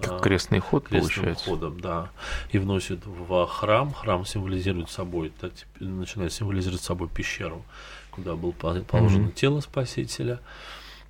Как 0.00 0.12
а, 0.12 0.18
крестный 0.20 0.58
ход 0.58 0.88
крестным 0.88 1.02
получается. 1.24 1.44
ходом, 1.44 1.80
да, 1.80 2.10
и 2.50 2.58
вносят 2.58 3.06
в 3.06 3.46
храм. 3.46 3.92
Храм 3.92 4.26
символизирует 4.26 4.90
собой, 4.90 5.32
так, 5.40 5.52
начинает 5.78 6.32
символизировать 6.32 6.82
собой 6.82 7.08
пещеру, 7.08 7.62
куда 8.10 8.34
было 8.34 8.50
по- 8.50 8.74
положено 8.80 9.26
Мгм. 9.26 9.32
тело 9.32 9.60
Спасителя. 9.60 10.40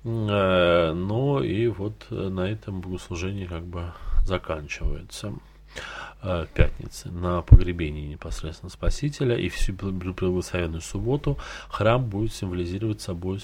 Э, 0.03 0.93
Но 0.93 1.41
и 1.43 1.67
вот 1.67 2.07
э, 2.11 2.29
на 2.29 2.41
этом 2.49 2.81
богослужение 2.81 3.47
как 3.47 3.63
бы 3.63 3.91
заканчивается 4.23 5.33
э, 6.21 6.45
пятницы 6.53 7.09
на 7.09 7.41
погребении 7.41 8.07
непосредственно 8.07 8.69
Спасителя 8.69 9.35
и 9.37 9.49
всю 9.49 9.73
бл- 9.73 9.91
благословенную 10.13 10.81
субботу 10.81 11.37
храм 11.69 12.03
будет 12.03 12.33
символизировать 12.33 13.01
собой 13.01 13.41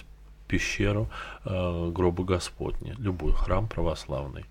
пещеру 0.48 1.10
э, 1.46 1.92
гроба 1.94 2.24
Господня, 2.24 2.96
любой 3.00 3.34
храм 3.34 3.68
православный. 3.68 4.46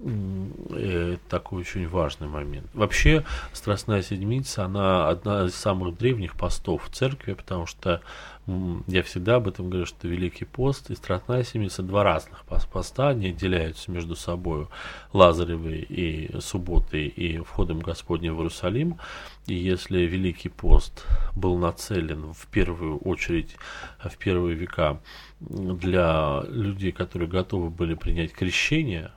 М, 0.00 0.52
э, 0.70 1.18
такой 1.28 1.60
очень 1.60 1.88
важный 1.88 2.28
момент. 2.28 2.66
Вообще, 2.72 3.24
Страстная 3.52 4.02
Седмица, 4.02 4.64
она 4.64 5.08
одна 5.08 5.44
из 5.46 5.54
самых 5.54 5.96
древних 5.98 6.34
постов 6.34 6.84
в 6.88 6.90
церкви, 6.94 7.34
потому 7.34 7.66
что 7.66 8.00
я 8.46 9.02
всегда 9.02 9.36
об 9.36 9.48
этом 9.48 9.70
говорю, 9.70 9.86
что 9.86 10.06
Великий 10.06 10.44
пост 10.44 10.90
и 10.90 10.94
Страстная 10.94 11.44
Седмица 11.44 11.82
два 11.82 12.04
разных 12.04 12.44
пос- 12.46 12.68
поста, 12.70 13.08
они 13.08 13.28
отделяются 13.28 13.90
между 13.90 14.16
собой 14.16 14.66
Лазаревой 15.14 15.78
и 15.80 16.30
субботой 16.40 17.06
и 17.06 17.38
входом 17.38 17.80
Господним 17.80 18.34
в 18.34 18.40
Иерусалим. 18.40 18.98
И 19.46 19.54
если 19.54 20.00
Великий 20.00 20.50
пост 20.50 21.06
был 21.34 21.56
нацелен 21.56 22.34
в 22.34 22.46
первую 22.48 22.98
очередь, 22.98 23.56
э, 24.02 24.10
в 24.10 24.18
первые 24.18 24.54
века 24.54 25.00
для 25.40 26.42
людей, 26.48 26.92
которые 26.92 27.28
готовы 27.28 27.70
были 27.70 27.94
принять 27.94 28.32
крещение, 28.32 29.10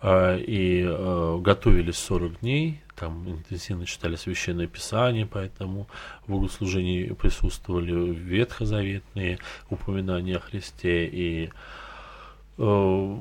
а, 0.00 0.36
и 0.36 0.84
э, 0.84 1.38
готовились 1.40 1.96
40 1.98 2.40
дней, 2.40 2.81
там 2.96 3.28
интенсивно 3.28 3.86
читали 3.86 4.16
священное 4.16 4.66
писание, 4.66 5.26
поэтому 5.26 5.88
в 6.26 6.32
богослужении 6.32 7.12
присутствовали 7.12 8.12
ветхозаветные 8.12 9.38
упоминания 9.70 10.36
о 10.36 10.40
Христе 10.40 11.06
и 11.06 11.50
э, 12.58 13.16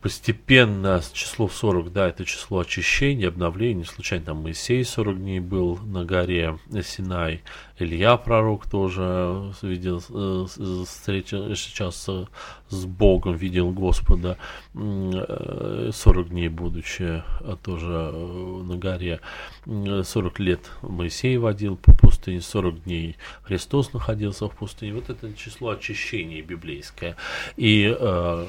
постепенно 0.00 1.02
число 1.12 1.48
40, 1.48 1.92
да, 1.92 2.08
это 2.08 2.24
число 2.24 2.60
очищения, 2.60 3.28
обновления. 3.28 3.84
Случайно 3.84 4.26
там 4.26 4.42
Моисей 4.42 4.84
40 4.84 5.18
дней 5.18 5.40
был 5.40 5.76
на 5.78 6.04
горе 6.04 6.58
Синай, 6.82 7.42
Илья 7.80 8.16
пророк 8.16 8.66
тоже 8.66 9.52
видел, 9.62 10.02
э, 10.10 10.46
с- 10.48 10.84
встретил, 10.88 11.54
сейчас 11.54 12.06
э, 12.08 12.24
с 12.70 12.84
Богом 12.86 13.36
видел 13.36 13.70
Господа 13.70 14.36
м, 14.74 15.10
э, 15.14 15.90
40 15.92 16.28
дней 16.30 16.48
будучи 16.48 17.22
э, 17.40 17.56
тоже 17.62 18.10
э, 18.12 18.62
на 18.64 18.76
горе. 18.76 19.20
М, 19.66 20.02
40 20.02 20.40
лет 20.40 20.60
Моисей 20.82 21.36
водил 21.38 21.76
по 21.76 21.92
пустыне, 21.94 22.40
40 22.40 22.82
дней 22.82 23.16
Христос 23.42 23.92
находился 23.92 24.48
в 24.48 24.56
пустыне. 24.56 24.94
Вот 24.94 25.08
это 25.08 25.32
число 25.34 25.70
очищения 25.70 26.42
библейское. 26.42 27.14
И 27.56 27.94
э, 27.96 28.46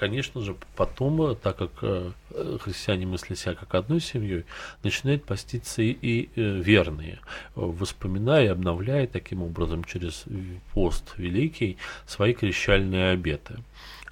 конечно 0.00 0.40
же, 0.40 0.56
потом, 0.76 1.22
э, 1.22 1.34
так 1.34 1.56
как 1.56 1.70
э, 1.82 2.10
христиане 2.62 3.04
мыслят 3.04 3.38
себя 3.38 3.54
как 3.54 3.74
одной 3.74 4.00
семьей, 4.00 4.46
начинают 4.82 5.24
поститься 5.24 5.82
и, 5.82 5.90
и, 5.90 6.30
э, 6.36 6.40
верные, 6.40 7.18
воспоминая 7.54 8.44
и 8.44 8.48
обновляя 8.48 9.06
таким 9.06 9.42
образом 9.42 9.84
через 9.84 10.24
пост 10.72 11.12
великий 11.18 11.76
свои 12.06 12.32
крещальные 12.32 13.10
обеты. 13.10 13.58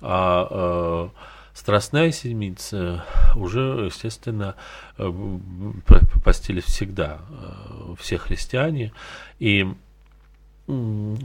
А 0.03 1.11
Страстная 1.55 2.13
седмица 2.13 3.05
уже, 3.35 3.87
естественно, 3.87 4.55
м, 4.97 5.83
п- 5.87 6.07
постились 6.23 6.63
всегда 6.63 7.19
все 7.99 8.17
христиане, 8.17 8.93
и 9.41 9.67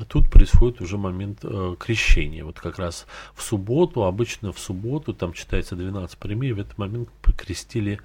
тут 0.07 0.29
происходит 0.29 0.79
уже 0.79 0.97
момент 0.97 1.39
э, 1.43 1.75
крещения. 1.77 2.45
Вот 2.45 2.61
как 2.61 2.79
раз 2.79 3.05
в 3.35 3.43
субботу, 3.43 4.03
обычно 4.03 4.53
в 4.53 4.59
субботу, 4.59 5.13
там 5.13 5.33
читается 5.33 5.75
12 5.75 6.17
примеров, 6.17 6.57
в 6.57 6.61
этот 6.61 6.77
момент 6.77 7.09
крестили 7.37 7.99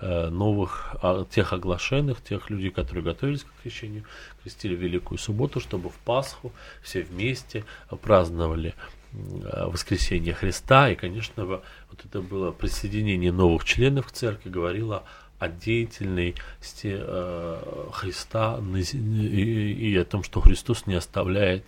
э, 0.00 0.28
новых, 0.28 0.94
а, 1.02 1.24
тех 1.24 1.52
оглашенных, 1.52 2.22
тех 2.22 2.48
людей, 2.48 2.70
которые 2.70 3.02
готовились 3.02 3.42
к 3.42 3.62
крещению, 3.62 4.04
крестили 4.44 4.76
Великую 4.76 5.18
Субботу, 5.18 5.58
чтобы 5.58 5.90
в 5.90 5.96
Пасху 6.04 6.52
все 6.80 7.02
вместе 7.02 7.64
праздновали 8.00 8.76
э, 9.12 9.66
воскресение 9.66 10.32
Христа. 10.32 10.90
И, 10.90 10.94
конечно, 10.94 11.44
вот 11.44 12.04
это 12.04 12.20
было 12.20 12.52
присоединение 12.52 13.32
новых 13.32 13.64
членов 13.64 14.06
к 14.06 14.12
церкви, 14.12 14.48
говорило 14.48 15.02
о 15.44 15.48
деятельности 15.48 16.96
э, 16.98 17.90
Христа 17.92 18.58
и, 18.58 19.96
о 19.96 20.04
том, 20.04 20.22
что 20.22 20.40
Христос 20.40 20.86
не 20.86 20.94
оставляет 20.94 21.64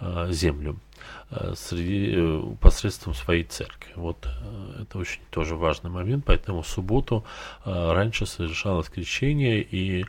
э, 0.00 0.28
землю 0.30 0.76
э, 1.30 1.54
среди, 1.56 2.56
посредством 2.60 3.14
своей 3.14 3.44
церкви. 3.44 3.92
Вот 3.96 4.28
это 4.80 4.98
очень 4.98 5.22
тоже 5.30 5.56
важный 5.56 5.90
момент, 5.90 6.24
поэтому 6.26 6.62
в 6.62 6.68
субботу 6.68 7.24
раньше 7.64 8.26
совершалось 8.26 8.88
крещение 8.88 9.62
и 9.62 10.04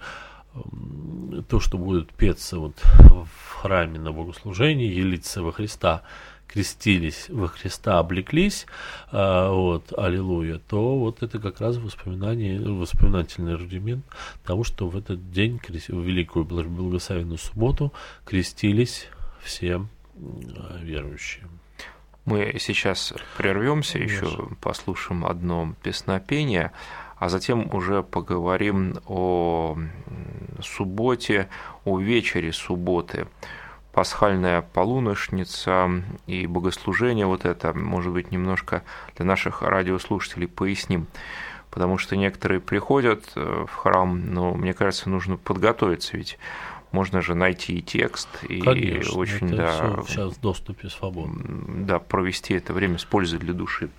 то, 1.49 1.59
что 1.59 1.77
будет 1.77 2.11
петься 2.11 2.59
вот 2.59 2.75
в 2.83 3.27
храме 3.61 3.99
на 3.99 4.11
богослужении, 4.11 4.87
елиться 4.87 5.41
во 5.41 5.51
Христа, 5.51 6.03
крестились 6.47 7.29
во 7.29 7.47
Христа, 7.47 7.99
облеклись, 7.99 8.67
а, 9.11 9.51
вот, 9.51 9.91
аллилуйя, 9.97 10.59
то 10.67 10.97
вот 10.97 11.23
это 11.23 11.39
как 11.39 11.61
раз 11.61 11.77
воспоминание, 11.77 12.59
воспоминательный 12.59 13.55
рудимент 13.55 14.05
того, 14.45 14.63
что 14.63 14.87
в 14.87 14.97
этот 14.97 15.31
день, 15.31 15.59
в 15.59 15.89
Великую 15.89 16.45
Благословенную 16.45 17.37
Субботу, 17.39 17.91
крестились 18.25 19.07
все 19.41 19.85
верующие. 20.81 21.47
Мы 22.25 22.55
сейчас 22.59 23.13
прервемся, 23.37 23.93
Конечно. 23.99 24.25
еще 24.25 24.49
послушаем 24.61 25.25
одно 25.25 25.73
песнопение, 25.83 26.71
а 27.17 27.29
затем 27.29 27.73
уже 27.73 28.01
поговорим 28.01 28.95
о 29.07 29.77
субботе, 30.61 31.49
о 31.83 31.99
вечере 31.99 32.53
субботы 32.53 33.27
пасхальная 33.93 34.63
полуношница 34.63 36.03
и 36.25 36.47
богослужение 36.47 37.27
вот 37.27 37.45
это, 37.45 37.73
может 37.73 38.11
быть, 38.11 38.31
немножко 38.31 38.83
для 39.15 39.25
наших 39.25 39.61
радиослушателей 39.61 40.47
поясним. 40.47 41.07
Потому 41.69 41.97
что 41.97 42.15
некоторые 42.15 42.59
приходят 42.59 43.23
э, 43.35 43.65
в 43.67 43.73
храм, 43.73 44.33
но 44.33 44.53
мне 44.53 44.73
кажется, 44.73 45.09
нужно 45.09 45.37
подготовиться, 45.37 46.17
ведь 46.17 46.37
можно 46.91 47.21
же 47.21 47.33
найти 47.33 47.77
и 47.77 47.81
текст, 47.81 48.29
и 48.43 48.61
Конечно, 48.61 49.17
очень, 49.17 49.49
да, 49.49 50.03
сейчас 50.07 50.33
в 50.33 50.41
доступе 50.41 50.89
свободно. 50.89 51.85
Да, 51.85 51.97
провести 51.97 52.53
это 52.53 52.73
время 52.73 52.99
с 52.99 53.05
пользой 53.05 53.39
для 53.39 53.53
души. 53.53 53.89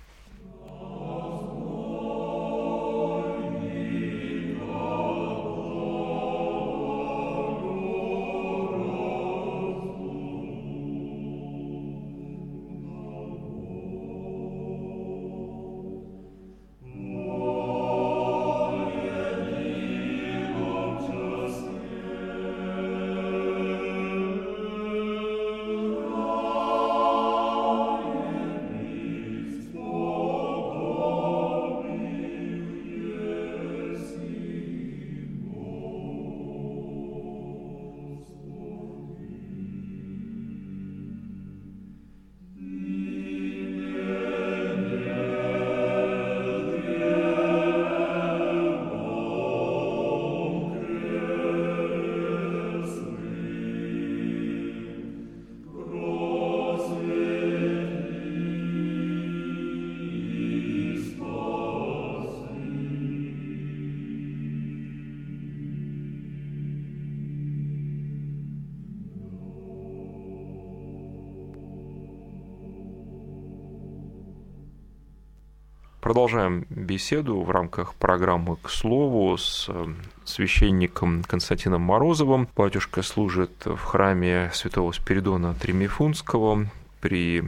Продолжаем 76.05 76.67
беседу 76.69 77.41
в 77.41 77.49
рамках 77.49 77.95
программы 77.95 78.57
«К 78.57 78.69
слову» 78.69 79.35
с 79.39 79.65
э, 79.69 79.87
священником 80.23 81.23
Константином 81.23 81.81
Морозовым. 81.81 82.47
Батюшка 82.55 83.01
служит 83.01 83.65
в 83.65 83.79
храме 83.79 84.51
святого 84.53 84.91
Спиридона 84.91 85.55
Тремифунского 85.55 86.67
при 87.01 87.43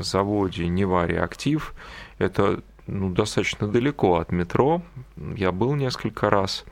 заводе 0.00 0.68
«Нева 0.68 1.04
Актив». 1.04 1.72
Это 2.18 2.62
ну, 2.86 3.08
достаточно 3.08 3.66
далеко 3.66 4.16
от 4.16 4.32
метро. 4.32 4.82
Я 5.16 5.50
был 5.50 5.74
несколько 5.74 6.28
раз 6.28 6.66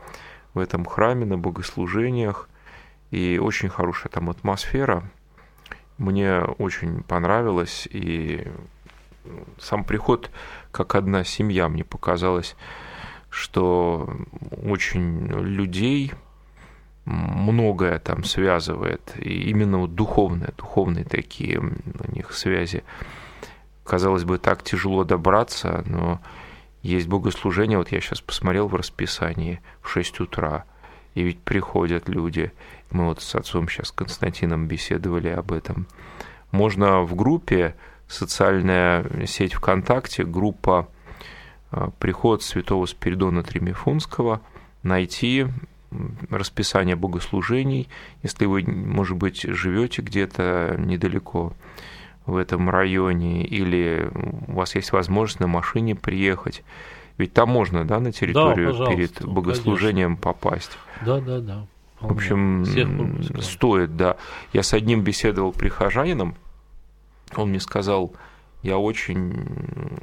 в 0.53 0.59
этом 0.59 0.85
храме 0.85 1.25
на 1.25 1.39
богослужениях, 1.39 2.47
и 3.11 3.41
очень 3.43 3.71
хорошая 3.71 4.11
там 4.13 4.29
атмосфера. 4.29 5.03
Мне 5.97 6.41
очень 6.41 7.03
понравилось, 7.05 7.89
и 7.91 8.47
сам 9.59 9.85
приход 9.85 10.31
как 10.77 10.95
одна 10.95 11.25
семья. 11.25 11.69
Мне 11.69 11.85
показалось, 11.85 12.55
что 13.31 14.09
очень 14.63 15.27
людей 15.27 16.13
многое 17.07 17.99
там 17.99 18.25
связывает, 18.25 19.15
и 19.17 19.49
именно 19.49 19.79
вот 19.79 19.95
духовные, 19.95 20.53
духовные 20.57 21.05
такие 21.05 21.59
у 21.61 22.13
них 22.13 22.33
связи. 22.33 22.85
Казалось 23.85 24.25
бы, 24.25 24.39
так 24.39 24.63
тяжело 24.63 25.05
добраться, 25.05 25.83
но 25.87 26.21
есть 26.83 27.09
богослужение, 27.09 27.79
вот 27.79 27.91
я 27.91 28.01
сейчас 28.01 28.21
посмотрел 28.21 28.69
в 28.69 28.75
расписании 28.75 29.61
в 29.81 29.89
6 29.89 30.21
утра, 30.21 30.65
и 31.15 31.23
ведь 31.23 31.39
приходят 31.39 32.09
люди. 32.09 32.53
Мы 32.91 33.07
вот 33.07 33.23
с 33.23 33.35
отцом 33.35 33.69
сейчас 33.69 33.93
Константином 33.93 34.67
беседовали 34.67 35.29
об 35.29 35.53
этом. 35.53 35.87
Можно 36.51 37.01
в 37.03 37.15
группе 37.15 37.75
социальная 38.09 39.27
сеть 39.27 39.55
ВКонтакте, 39.55 40.25
группа 40.25 40.89
э, 41.73 41.89
«Приход 41.99 42.43
святого 42.43 42.87
Спиридона 42.87 43.43
Тремифунского», 43.43 44.41
найти 44.83 45.47
расписание 46.31 46.97
богослужений, 46.97 47.89
если 48.23 48.47
вы, 48.47 48.63
может 48.63 49.17
быть, 49.17 49.43
живете 49.43 50.03
где-то 50.03 50.77
недалеко 50.79 51.53
в 52.27 52.37
этом 52.37 52.69
районе, 52.69 53.45
или 53.45 54.11
у 54.49 54.53
вас 54.53 54.75
есть 54.75 54.93
возможность 54.93 55.41
на 55.41 55.47
машине 55.47 55.95
приехать. 55.95 56.65
Ведь 57.19 57.33
там 57.33 57.49
можно, 57.49 57.87
да, 57.87 58.01
на 58.01 58.13
территорию 58.13 58.75
да, 58.75 58.87
перед 58.87 59.25
богослужением 59.25 60.17
конечно. 60.17 60.23
попасть. 60.23 60.79
Да, 61.05 61.21
да, 61.21 61.41
да. 61.41 61.67
В 62.01 62.13
общем, 62.13 62.67
стоит, 63.41 63.97
да. 63.97 64.17
Я 64.53 64.63
с 64.63 64.75
одним 64.75 65.03
беседовал 65.03 65.53
прихожанином, 65.53 66.35
он 67.35 67.51
мне 67.51 67.61
сказал, 67.61 68.13
я 68.63 68.79
очень 68.79 69.47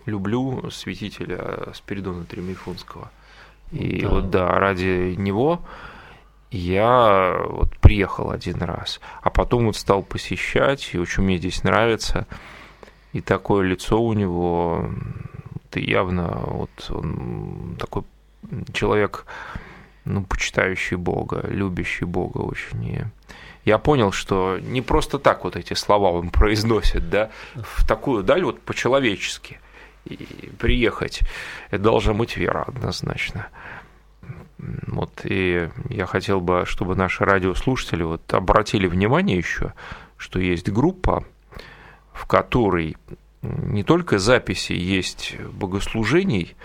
люблю 0.06 0.70
святителя 0.72 1.74
Спиридона 1.74 2.26
Тремифунского. 2.26 3.12
И 3.72 4.02
да. 4.02 4.10
вот 4.10 4.30
да, 4.30 4.48
ради 4.60 5.16
него 5.18 5.62
я 6.52 7.36
вот 7.50 7.76
приехал 7.78 8.30
один 8.30 8.62
раз, 8.62 9.02
а 9.22 9.32
потом 9.32 9.66
вот 9.66 9.76
стал 9.76 10.04
посещать, 10.04 10.92
и 10.94 11.00
очень 11.00 11.24
мне 11.24 11.38
здесь 11.38 11.64
нравится. 11.64 12.28
И 13.12 13.22
такое 13.22 13.66
лицо 13.66 14.02
у 14.02 14.14
него, 14.14 14.90
ты 15.72 15.80
явно 15.80 16.28
вот 16.46 16.92
он 16.92 17.76
такой 17.80 18.04
человек, 18.72 19.26
ну, 20.06 20.24
почитающий 20.24 20.98
Бога, 20.98 21.44
любящий 21.48 22.06
Бога 22.06 22.40
очень. 22.40 22.86
И 22.86 23.02
я 23.65 23.78
понял, 23.78 24.12
что 24.12 24.58
не 24.60 24.82
просто 24.82 25.19
так 25.19 25.43
вот 25.43 25.56
эти 25.56 25.73
слова 25.73 26.12
он 26.12 26.30
произносит, 26.32 27.10
да, 27.10 27.30
в 27.56 27.88
такую 27.88 28.23
даль 28.23 28.43
вот 28.43 28.62
по-человечески 28.62 29.60
и 30.06 30.52
приехать, 30.60 31.21
это 31.69 31.84
должна 31.84 32.13
быть 32.13 32.36
вера 32.36 32.63
однозначно. 32.67 33.47
Вот, 34.58 35.21
и 35.23 35.69
я 35.89 36.06
хотел 36.06 36.39
бы, 36.39 36.63
чтобы 36.65 36.95
наши 36.95 37.26
радиослушатели 37.26 38.04
вот 38.04 38.34
обратили 38.34 38.88
внимание 38.88 39.38
еще, 39.38 39.73
что 40.17 40.39
есть 40.39 40.69
группа, 40.69 41.26
в 42.13 42.26
которой 42.28 42.95
не 43.41 43.84
только 43.84 44.19
записи 44.19 44.73
есть 44.73 45.36
богослужений, 45.52 46.56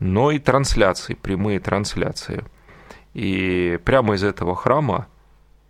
но 0.00 0.32
и 0.32 0.38
трансляции, 0.38 1.14
прямые 1.14 1.60
трансляции. 1.60 2.44
И 3.12 3.78
прямо 3.84 4.14
из 4.14 4.24
этого 4.24 4.56
храма 4.56 5.06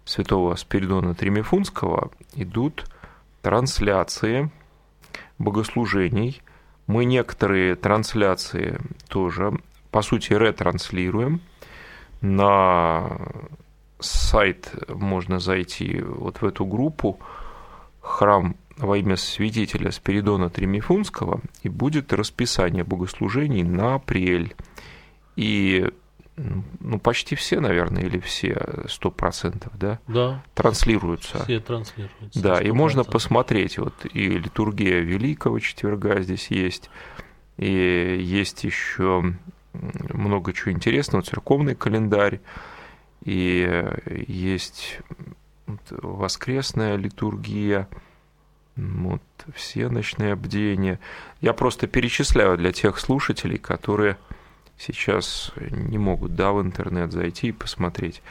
святого 0.05 0.55
Спиридона 0.57 1.15
Тримифунского 1.15 2.11
идут 2.35 2.87
трансляции 3.43 4.51
богослужений. 5.39 6.43
Мы 6.87 7.05
некоторые 7.05 7.75
трансляции 7.75 8.79
тоже, 9.09 9.59
по 9.91 10.03
сути, 10.03 10.33
ретранслируем. 10.33 11.41
На 12.21 13.19
сайт 14.01 14.73
можно 14.89 15.39
зайти 15.39 16.01
вот 16.01 16.41
в 16.41 16.45
эту 16.45 16.65
группу 16.67 17.19
«Храм 18.01 18.57
во 18.77 18.99
имя 18.99 19.17
святителя 19.17 19.91
Спиридона 19.91 20.51
Тримифунского» 20.51 21.41
и 21.63 21.69
будет 21.69 22.13
расписание 22.13 22.85
богослужений 22.85 23.63
на 23.63 23.95
апрель. 23.95 24.55
И 25.37 25.91
ну, 26.37 26.99
почти 26.99 27.37
все, 27.37 27.61
наверное, 27.61 28.03
или 28.03 28.19
все, 28.19 28.85
сто 28.89 29.11
процентов, 29.11 29.73
да? 29.79 30.01
Да. 30.09 30.43
Транслируются. 30.55 31.45
Все 31.45 31.61
транслируются. 31.61 32.43
Да, 32.43 32.61
100%. 32.61 32.67
и 32.67 32.73
можно 32.73 33.05
посмотреть, 33.05 33.79
вот 33.79 33.95
и 34.13 34.31
литургия 34.31 35.01
Великого 35.01 35.59
Четверга 35.61 36.21
здесь 36.23 36.49
есть, 36.51 36.91
и 37.57 38.19
есть 38.21 38.65
еще 38.65 39.35
много 39.73 40.53
чего 40.53 40.73
интересного, 40.73 41.23
церковный 41.23 41.75
календарь, 41.75 42.41
и 43.25 43.85
есть 44.27 44.99
воскресная 45.89 46.97
литургия, 46.97 47.89
вот, 48.77 49.23
все 49.55 49.89
ночные 49.89 50.35
бдения. 50.35 50.99
Я 51.41 51.53
просто 51.53 51.87
перечисляю 51.87 52.57
для 52.57 52.73
тех 52.73 52.99
слушателей, 52.99 53.59
которые 53.59 54.17
сейчас 54.79 55.53
не 55.57 55.99
могут, 55.99 56.35
да, 56.35 56.53
в 56.53 56.63
интернет 56.63 57.13
зайти 57.13 57.49
и 57.49 57.53
посмотреть. 57.53 58.23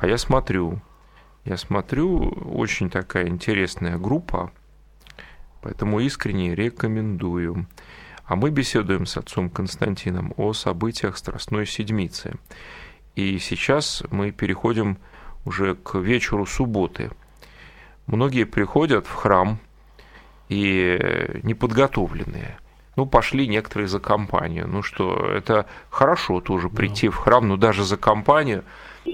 А 0.00 0.06
я 0.06 0.18
смотрю, 0.18 0.80
я 1.44 1.56
смотрю, 1.56 2.30
очень 2.54 2.90
такая 2.90 3.28
интересная 3.28 3.98
группа, 3.98 4.52
поэтому 5.62 6.00
искренне 6.00 6.54
рекомендую. 6.54 7.66
А 8.24 8.36
мы 8.36 8.50
беседуем 8.50 9.06
с 9.06 9.16
отцом 9.16 9.50
Константином 9.50 10.32
о 10.36 10.54
событиях 10.54 11.16
Страстной 11.16 11.66
Седмицы. 11.66 12.34
И 13.16 13.38
сейчас 13.38 14.02
мы 14.10 14.32
переходим 14.32 14.98
уже 15.44 15.74
к 15.74 15.98
вечеру 15.98 16.46
субботы. 16.46 17.10
Многие 18.06 18.44
приходят 18.44 19.06
в 19.06 19.12
храм 19.12 19.58
и 20.48 21.40
неподготовленные– 21.42 22.58
ну, 22.96 23.06
пошли 23.06 23.48
некоторые 23.48 23.88
за 23.88 24.00
компанию. 24.00 24.68
Ну 24.68 24.82
что, 24.82 25.16
это 25.16 25.66
хорошо 25.90 26.40
тоже 26.40 26.68
прийти 26.68 27.08
в 27.08 27.16
храм, 27.16 27.46
но 27.46 27.56
даже 27.56 27.84
за 27.84 27.96
компанию. 27.96 28.64
Вы 29.04 29.12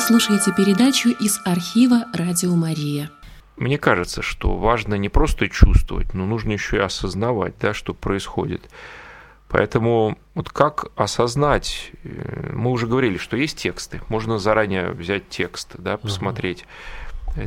слушаете 0.00 0.52
передачу 0.56 1.10
из 1.10 1.40
архива 1.44 2.06
«Радио 2.14 2.54
Мария». 2.54 3.10
Мне 3.56 3.78
кажется, 3.78 4.22
что 4.22 4.56
важно 4.56 4.94
не 4.94 5.08
просто 5.08 5.48
чувствовать, 5.48 6.14
но 6.14 6.26
нужно 6.26 6.52
еще 6.52 6.78
и 6.78 6.80
осознавать, 6.80 7.54
да, 7.60 7.74
что 7.74 7.92
происходит. 7.92 8.70
Поэтому 9.48 10.16
вот 10.34 10.48
как 10.48 10.86
осознать, 10.96 11.92
э, 12.04 12.52
мы 12.54 12.70
уже 12.70 12.86
говорили, 12.86 13.18
что 13.18 13.36
есть 13.36 13.58
тексты, 13.58 14.00
можно 14.08 14.38
заранее 14.38 14.92
взять 14.92 15.28
текст, 15.28 15.74
да, 15.76 15.98
посмотреть. 15.98 16.62
Uh-huh 16.62 17.02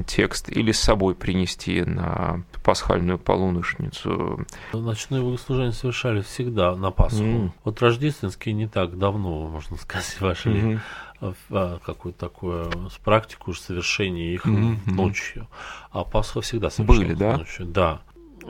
текст 0.05 0.49
или 0.49 0.71
с 0.71 0.79
собой 0.79 1.15
принести 1.15 1.81
на 1.81 2.43
пасхальную 2.65 3.19
полуношницу. 3.19 4.43
Ночные 4.73 5.21
богослужения 5.21 5.71
совершали 5.71 6.21
всегда 6.21 6.75
на 6.75 6.89
Пасху. 6.89 7.23
Mm. 7.23 7.51
Вот 7.63 7.80
рождественские 7.80 8.56
не 8.56 8.67
так 8.67 8.97
давно, 8.97 9.47
можно 9.47 9.78
сказать, 9.78 10.17
вошли 10.19 10.80
mm-hmm. 11.21 11.36
в 11.49 11.82
какую-то 11.86 12.19
такую 12.19 12.71
практику 13.04 13.54
совершения 13.54 14.34
их 14.34 14.47
mm-hmm. 14.47 14.91
ночью. 14.91 15.47
А 15.91 16.04
Пасха 16.04 16.41
всегда 16.41 16.71
совершалась 16.71 17.08
Были, 17.08 17.13
да? 17.13 17.38
ночью. 17.38 17.65
Да. 17.67 18.01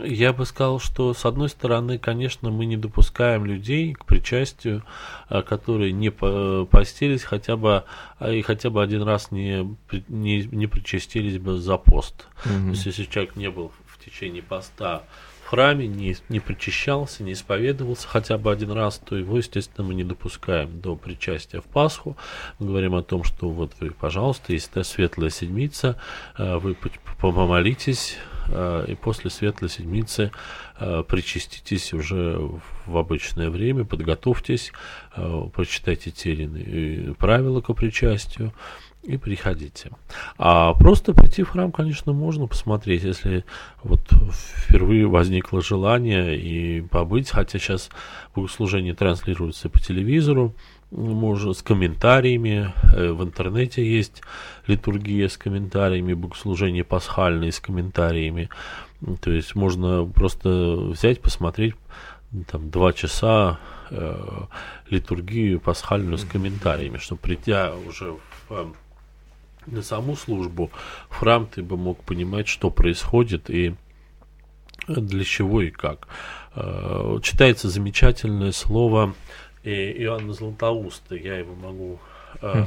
Я 0.04 0.34
бы 0.34 0.46
сказал, 0.46 0.80
что 0.80 1.14
с 1.14 1.26
одной 1.26 1.50
стороны, 1.50 1.98
конечно, 1.98 2.50
мы 2.52 2.66
не 2.66 2.76
допускаем 2.76 3.46
людей 3.46 3.94
к 3.94 4.06
причастию, 4.06 4.84
а, 5.30 5.42
которые 5.42 5.92
не 5.92 6.10
постились 6.12 7.24
хотя 7.24 7.56
бы 7.56 7.84
а, 8.20 8.32
и 8.32 8.42
хотя 8.42 8.70
бы 8.70 8.82
один 8.82 9.04
раз 9.04 9.32
не, 9.32 9.78
не, 10.08 10.44
не 10.44 10.68
причастились 10.68 11.38
бы 11.38 11.58
за 11.60 11.78
пост. 11.78 12.28
Угу. 12.46 12.54
То 12.54 12.70
есть, 12.70 12.86
если 12.86 13.04
человек 13.06 13.36
не 13.36 13.50
был 13.50 13.72
течение 14.06 14.44
поста 14.44 15.04
в 15.44 15.50
храме, 15.50 15.88
не, 15.88 16.16
не 16.30 16.40
причащался, 16.40 17.24
не 17.24 17.34
исповедовался 17.34 18.08
хотя 18.08 18.38
бы 18.38 18.52
один 18.52 18.72
раз, 18.72 18.98
то 18.98 19.16
его, 19.16 19.38
естественно, 19.38 19.88
мы 19.88 19.94
не 19.94 20.04
допускаем 20.04 20.82
до 20.82 20.96
причастия 20.96 21.62
в 21.62 21.66
Пасху. 21.66 22.18
Мы 22.60 22.68
говорим 22.68 22.96
о 22.96 23.04
том, 23.04 23.24
что 23.24 23.50
вот 23.50 23.74
вы, 23.80 23.92
пожалуйста, 23.92 24.54
если 24.54 24.72
это 24.72 24.84
светлая 24.84 25.30
седмица, 25.30 26.00
а, 26.36 26.58
вы 26.58 26.76
помолитесь, 27.20 28.18
Э, 28.48 28.86
и 28.88 28.96
после 28.96 29.30
Светлой 29.30 29.70
Седмицы 29.70 30.32
э, 30.80 31.04
причаститесь 31.08 31.94
уже 31.94 32.38
в 32.86 32.98
обычное 32.98 33.50
время, 33.50 33.86
подготовьтесь, 33.86 34.72
э, 35.16 35.42
прочитайте 35.54 36.12
те 36.12 37.14
правила 37.18 37.62
к 37.62 37.74
причастию 37.74 38.54
и 39.06 39.18
приходите. 39.18 39.92
А 40.38 40.74
просто 40.74 41.14
прийти 41.14 41.44
в 41.44 41.50
храм, 41.50 41.72
конечно, 41.72 42.14
можно 42.14 42.48
посмотреть, 42.48 43.04
если 43.04 43.46
вот 43.84 44.02
впервые 44.32 45.08
возникло 45.08 45.62
желание 45.62 46.38
и 46.38 46.82
побыть, 46.82 47.30
хотя 47.30 47.60
сейчас 47.60 47.90
богослужение 48.36 48.94
транслируется 48.94 49.70
по 49.70 49.80
телевизору, 49.80 50.54
можно 50.92 51.54
с 51.54 51.62
комментариями. 51.62 52.74
Э, 52.96 53.12
в 53.12 53.24
интернете 53.24 53.86
есть 53.86 54.22
литургия 54.68 55.28
с 55.28 55.38
комментариями, 55.38 56.14
богослужение 56.14 56.84
пасхальное 56.84 57.52
с 57.52 57.60
комментариями. 57.60 58.50
То 59.22 59.32
есть 59.32 59.56
можно 59.56 60.06
просто 60.06 60.50
взять, 60.50 61.22
посмотреть 61.22 61.76
там 62.48 62.70
два 62.70 62.94
часа 62.94 63.60
э, 63.90 64.46
литургию 64.90 65.60
пасхальную 65.60 66.18
с 66.18 66.26
комментариями, 66.26 66.98
чтобы 66.98 67.22
придя 67.22 67.74
уже 67.88 68.16
в, 68.50 68.54
э, 68.54 68.66
на 69.66 69.82
саму 69.82 70.16
службу 70.16 70.72
в 71.10 71.16
храм, 71.16 71.48
ты 71.48 71.64
бы 71.64 71.78
мог 71.78 72.04
понимать, 72.04 72.48
что 72.48 72.70
происходит 72.70 73.50
и 73.50 73.76
для 74.88 75.24
чего 75.24 75.62
и 75.62 75.72
как. 75.72 76.08
Э, 76.56 77.18
читается 77.22 77.70
замечательное 77.70 78.52
слово 78.52 79.14
и 79.64 79.70
Иоанна 80.04 80.34
Златоуста. 80.34 81.16
Я 81.16 81.38
его 81.38 81.56
могу 81.56 82.00
э, 82.42 82.66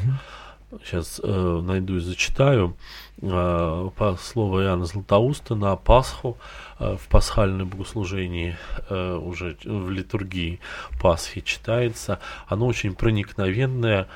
сейчас 0.84 1.20
э, 1.22 1.60
найду 1.62 1.96
и 1.96 2.00
зачитаю. 2.00 2.76
Э, 3.22 3.90
по 3.96 4.16
слову 4.16 4.60
Иоанна 4.60 4.84
Златоуста 4.84 5.54
на 5.54 5.76
Пасху 5.76 6.38
э, 6.78 6.96
в 6.96 7.08
пасхальном 7.08 7.68
богослужении 7.68 8.56
э, 8.88 9.14
уже 9.14 9.56
в 9.64 9.90
литургии 9.90 10.60
Пасхи 11.00 11.40
читается. 11.40 12.20
Оно 12.46 12.66
очень 12.66 12.94
проникновенное. 12.94 14.08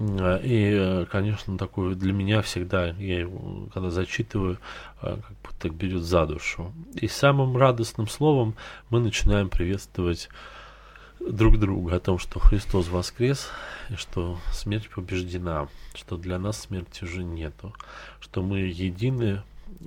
И, 0.00 0.72
э, 0.72 1.04
конечно, 1.10 1.58
такое 1.58 1.94
для 1.94 2.14
меня 2.14 2.40
всегда, 2.40 2.86
я 2.92 3.20
его, 3.20 3.68
когда 3.74 3.90
зачитываю, 3.90 4.58
э, 5.02 5.18
как 5.18 5.36
будто 5.42 5.68
берет 5.68 6.02
за 6.02 6.24
душу. 6.24 6.72
И 6.94 7.06
самым 7.06 7.54
радостным 7.58 8.08
словом 8.08 8.54
мы 8.88 9.00
начинаем 9.00 9.50
приветствовать 9.50 10.30
друг 11.20 11.58
друга 11.58 11.96
о 11.96 12.00
том, 12.00 12.18
что 12.18 12.38
Христос 12.38 12.88
воскрес, 12.88 13.50
и 13.90 13.96
что 13.96 14.38
смерть 14.52 14.88
побеждена, 14.88 15.68
что 15.94 16.16
для 16.16 16.38
нас 16.38 16.62
смерти 16.62 17.04
уже 17.04 17.22
нету, 17.22 17.74
что 18.20 18.42
мы 18.42 18.60
едины 18.60 19.42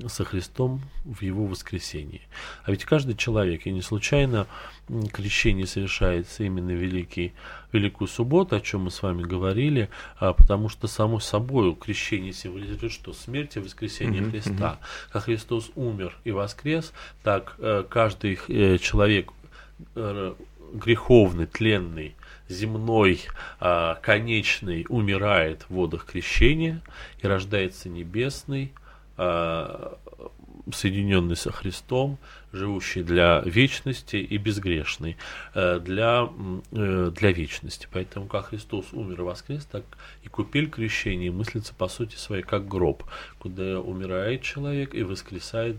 со 0.07 0.23
Христом 0.23 0.81
в 1.05 1.21
Его 1.21 1.45
воскресении. 1.45 2.21
А 2.63 2.71
ведь 2.71 2.85
каждый 2.85 3.15
человек, 3.15 3.65
и 3.65 3.71
не 3.71 3.81
случайно 3.81 4.47
крещение 5.11 5.67
совершается 5.67 6.43
именно 6.43 6.71
великий, 6.71 7.33
Великую 7.71 8.07
Субботу, 8.07 8.55
о 8.55 8.61
чем 8.61 8.81
мы 8.81 8.91
с 8.91 9.01
вами 9.01 9.23
говорили, 9.23 9.89
а, 10.19 10.33
потому 10.33 10.69
что 10.69 10.87
само 10.87 11.19
собой 11.19 11.75
крещение 11.75 12.31
символизирует, 12.31 12.93
что 12.93 13.13
смерть 13.13 13.55
и 13.55 13.59
воскресение 13.59 14.21
mm-hmm, 14.21 14.31
Христа. 14.31 14.79
Mm-hmm. 14.79 15.11
Как 15.11 15.23
Христос 15.23 15.71
умер 15.75 16.15
и 16.23 16.31
воскрес, 16.31 16.93
так 17.23 17.55
э, 17.57 17.83
каждый 17.89 18.39
э, 18.47 18.77
человек 18.77 19.31
э, 19.95 20.35
греховный, 20.73 21.47
тленный, 21.47 22.15
земной, 22.49 23.21
а, 23.59 23.95
конечный 23.95 24.85
умирает 24.89 25.63
в 25.63 25.71
водах 25.71 26.05
крещения 26.05 26.81
и 27.21 27.27
рождается 27.27 27.89
небесный, 27.89 28.73
соединенный 30.71 31.35
со 31.35 31.51
Христом, 31.51 32.17
живущий 32.51 33.03
для 33.03 33.41
вечности 33.41 34.15
и 34.15 34.37
безгрешный 34.37 35.17
э, 35.53 35.79
для, 35.79 36.29
э, 36.71 37.11
для 37.13 37.31
вечности. 37.31 37.87
Поэтому 37.91 38.27
как 38.27 38.47
Христос 38.47 38.93
умер 38.93 39.21
и 39.21 39.23
воскрес, 39.23 39.65
так 39.65 39.83
и 40.23 40.29
купель 40.29 40.69
крещения 40.69 41.31
мыслится 41.31 41.73
по 41.73 41.87
сути 41.87 42.15
своей 42.15 42.43
как 42.43 42.67
гроб, 42.67 43.03
куда 43.39 43.79
умирает 43.79 44.41
человек 44.41 44.93
и 44.93 45.03
воскресает 45.03 45.77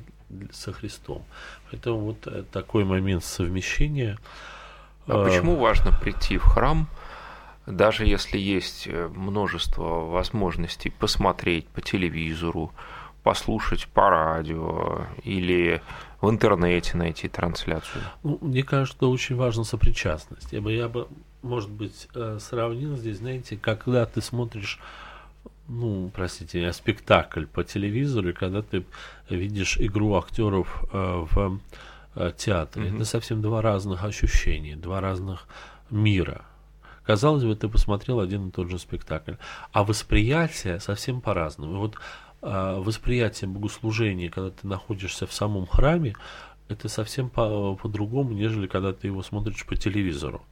со 0.52 0.72
Христом. 0.72 1.24
Поэтому 1.70 2.00
вот 2.00 2.26
э, 2.26 2.44
такой 2.52 2.84
момент 2.84 3.24
совмещения. 3.24 4.18
А 5.06 5.24
почему 5.24 5.56
важно 5.56 5.92
прийти 5.92 6.38
в 6.38 6.44
храм, 6.44 6.88
даже 7.66 8.06
если 8.06 8.38
есть 8.38 8.86
множество 8.86 10.06
возможностей 10.06 10.90
посмотреть 10.90 11.66
по 11.68 11.82
телевизору, 11.82 12.72
послушать 13.24 13.88
по 13.88 14.10
радио 14.10 15.06
или 15.24 15.82
в 16.20 16.30
интернете 16.30 16.96
найти 16.96 17.26
трансляцию? 17.26 18.04
Ну, 18.22 18.38
мне 18.40 18.62
кажется, 18.62 18.96
что 18.96 19.10
очень 19.10 19.34
важна 19.34 19.64
сопричастность. 19.64 20.52
Я 20.52 20.60
бы, 20.60 20.72
я 20.72 20.88
бы, 20.88 21.08
может 21.42 21.70
быть, 21.70 22.08
э, 22.14 22.38
сравнил 22.40 22.96
здесь, 22.96 23.18
знаете, 23.18 23.56
когда 23.56 24.06
ты 24.06 24.20
смотришь 24.20 24.78
ну, 25.66 26.10
простите, 26.14 26.70
спектакль 26.74 27.46
по 27.46 27.64
телевизору, 27.64 28.34
когда 28.34 28.60
ты 28.60 28.84
видишь 29.30 29.78
игру 29.78 30.14
актеров 30.14 30.84
э, 30.92 31.24
в 31.30 31.60
э, 32.16 32.32
театре. 32.36 32.86
Mm-hmm. 32.86 32.96
Это 32.96 33.04
совсем 33.06 33.40
два 33.40 33.62
разных 33.62 34.04
ощущения, 34.04 34.76
два 34.76 35.00
разных 35.00 35.48
мира. 35.88 36.44
Казалось 37.04 37.44
бы, 37.44 37.54
ты 37.54 37.68
посмотрел 37.68 38.20
один 38.20 38.48
и 38.48 38.50
тот 38.50 38.70
же 38.70 38.78
спектакль, 38.78 39.34
а 39.72 39.84
восприятие 39.84 40.80
совсем 40.80 41.20
по-разному. 41.20 41.74
И 41.74 41.78
вот 41.78 41.96
восприятие 42.44 43.48
богослужения, 43.48 44.30
когда 44.30 44.50
ты 44.50 44.66
находишься 44.66 45.26
в 45.26 45.32
самом 45.32 45.66
храме, 45.66 46.14
это 46.68 46.88
совсем 46.88 47.30
по- 47.30 47.76
по-другому, 47.76 48.32
нежели 48.32 48.66
когда 48.66 48.92
ты 48.92 49.08
его 49.08 49.22
смотришь 49.22 49.64
по 49.66 49.76
телевизору. 49.76 50.42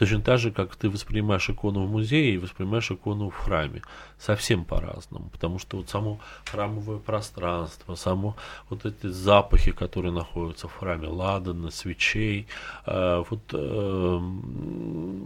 Точно 0.00 0.22
так 0.22 0.38
же, 0.38 0.50
как 0.50 0.74
ты 0.76 0.88
воспринимаешь 0.88 1.50
икону 1.50 1.84
в 1.84 1.90
музее 1.90 2.32
и 2.32 2.38
воспринимаешь 2.38 2.90
икону 2.90 3.28
в 3.28 3.36
храме. 3.36 3.82
Совсем 4.18 4.64
по-разному. 4.64 5.28
Потому 5.28 5.58
что 5.58 5.76
вот 5.76 5.90
само 5.90 6.20
храмовое 6.50 6.96
пространство, 6.96 7.96
само 7.96 8.34
вот 8.70 8.86
эти 8.86 9.08
запахи, 9.08 9.72
которые 9.72 10.12
находятся 10.12 10.68
в 10.68 10.74
храме, 10.74 11.06
ладана, 11.06 11.70
свечей, 11.70 12.46
э, 12.86 13.22
вот 13.28 13.42
э, 13.52 14.18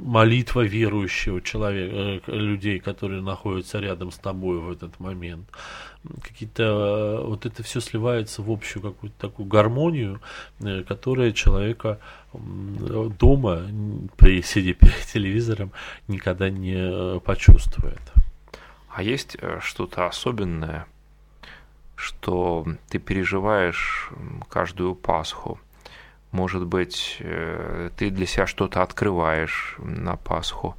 молитва 0.05 0.63
верующего 0.63 1.41
человека, 1.41 2.33
э, 2.33 2.37
людей, 2.37 2.81
которые 2.81 3.23
находятся 3.23 3.79
рядом 3.79 4.11
с 4.11 4.19
тобой 4.19 4.59
в 4.59 4.73
этот 4.73 4.99
момент 4.99 5.49
какие-то 6.23 7.23
вот 7.25 7.47
это 7.47 7.63
все 7.63 7.81
сливается 7.81 8.43
в 8.43 8.51
общую 8.51 8.83
какую-то 8.83 9.19
такую 9.19 9.47
гармонию, 9.47 10.21
э, 10.61 10.83
которая 10.83 11.33
человека 11.33 11.99
дома 12.33 13.63
при 14.17 14.43
сидя 14.43 14.75
перед 14.75 15.07
телевизором 15.13 15.73
никогда 16.09 16.51
не 16.51 16.77
э, 16.77 17.21
почувствует. 17.21 18.03
А 18.89 19.03
есть 19.03 19.37
э, 19.41 19.59
что-то 19.63 20.07
особенное, 20.07 20.87
что 21.97 22.67
ты 22.89 22.99
переживаешь 22.99 24.11
каждую 24.49 24.95
Пасху? 24.95 25.59
Может 26.33 26.67
быть, 26.67 27.19
ты 27.97 28.11
для 28.11 28.27
себя 28.27 28.49
что-то 28.49 28.83
открываешь 28.83 29.77
на 29.79 30.17
Пасху? 30.17 30.75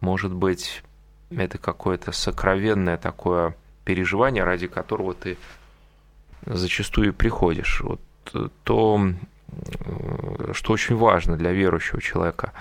Может 0.00 0.34
быть, 0.34 0.82
это 1.30 1.58
какое-то 1.58 2.10
сокровенное 2.10 2.96
такое 2.96 3.54
переживание, 3.84 4.44
ради 4.44 4.66
которого 4.66 5.14
ты 5.14 5.36
зачастую 6.46 7.12
приходишь. 7.14 7.80
Вот 7.80 8.00
э, 8.34 8.48
то, 8.64 9.00
э, 9.48 10.52
что 10.52 10.72
очень 10.72 10.96
важно 10.96 11.36
для 11.36 11.52
верующего 11.52 12.00
человека. 12.00 12.52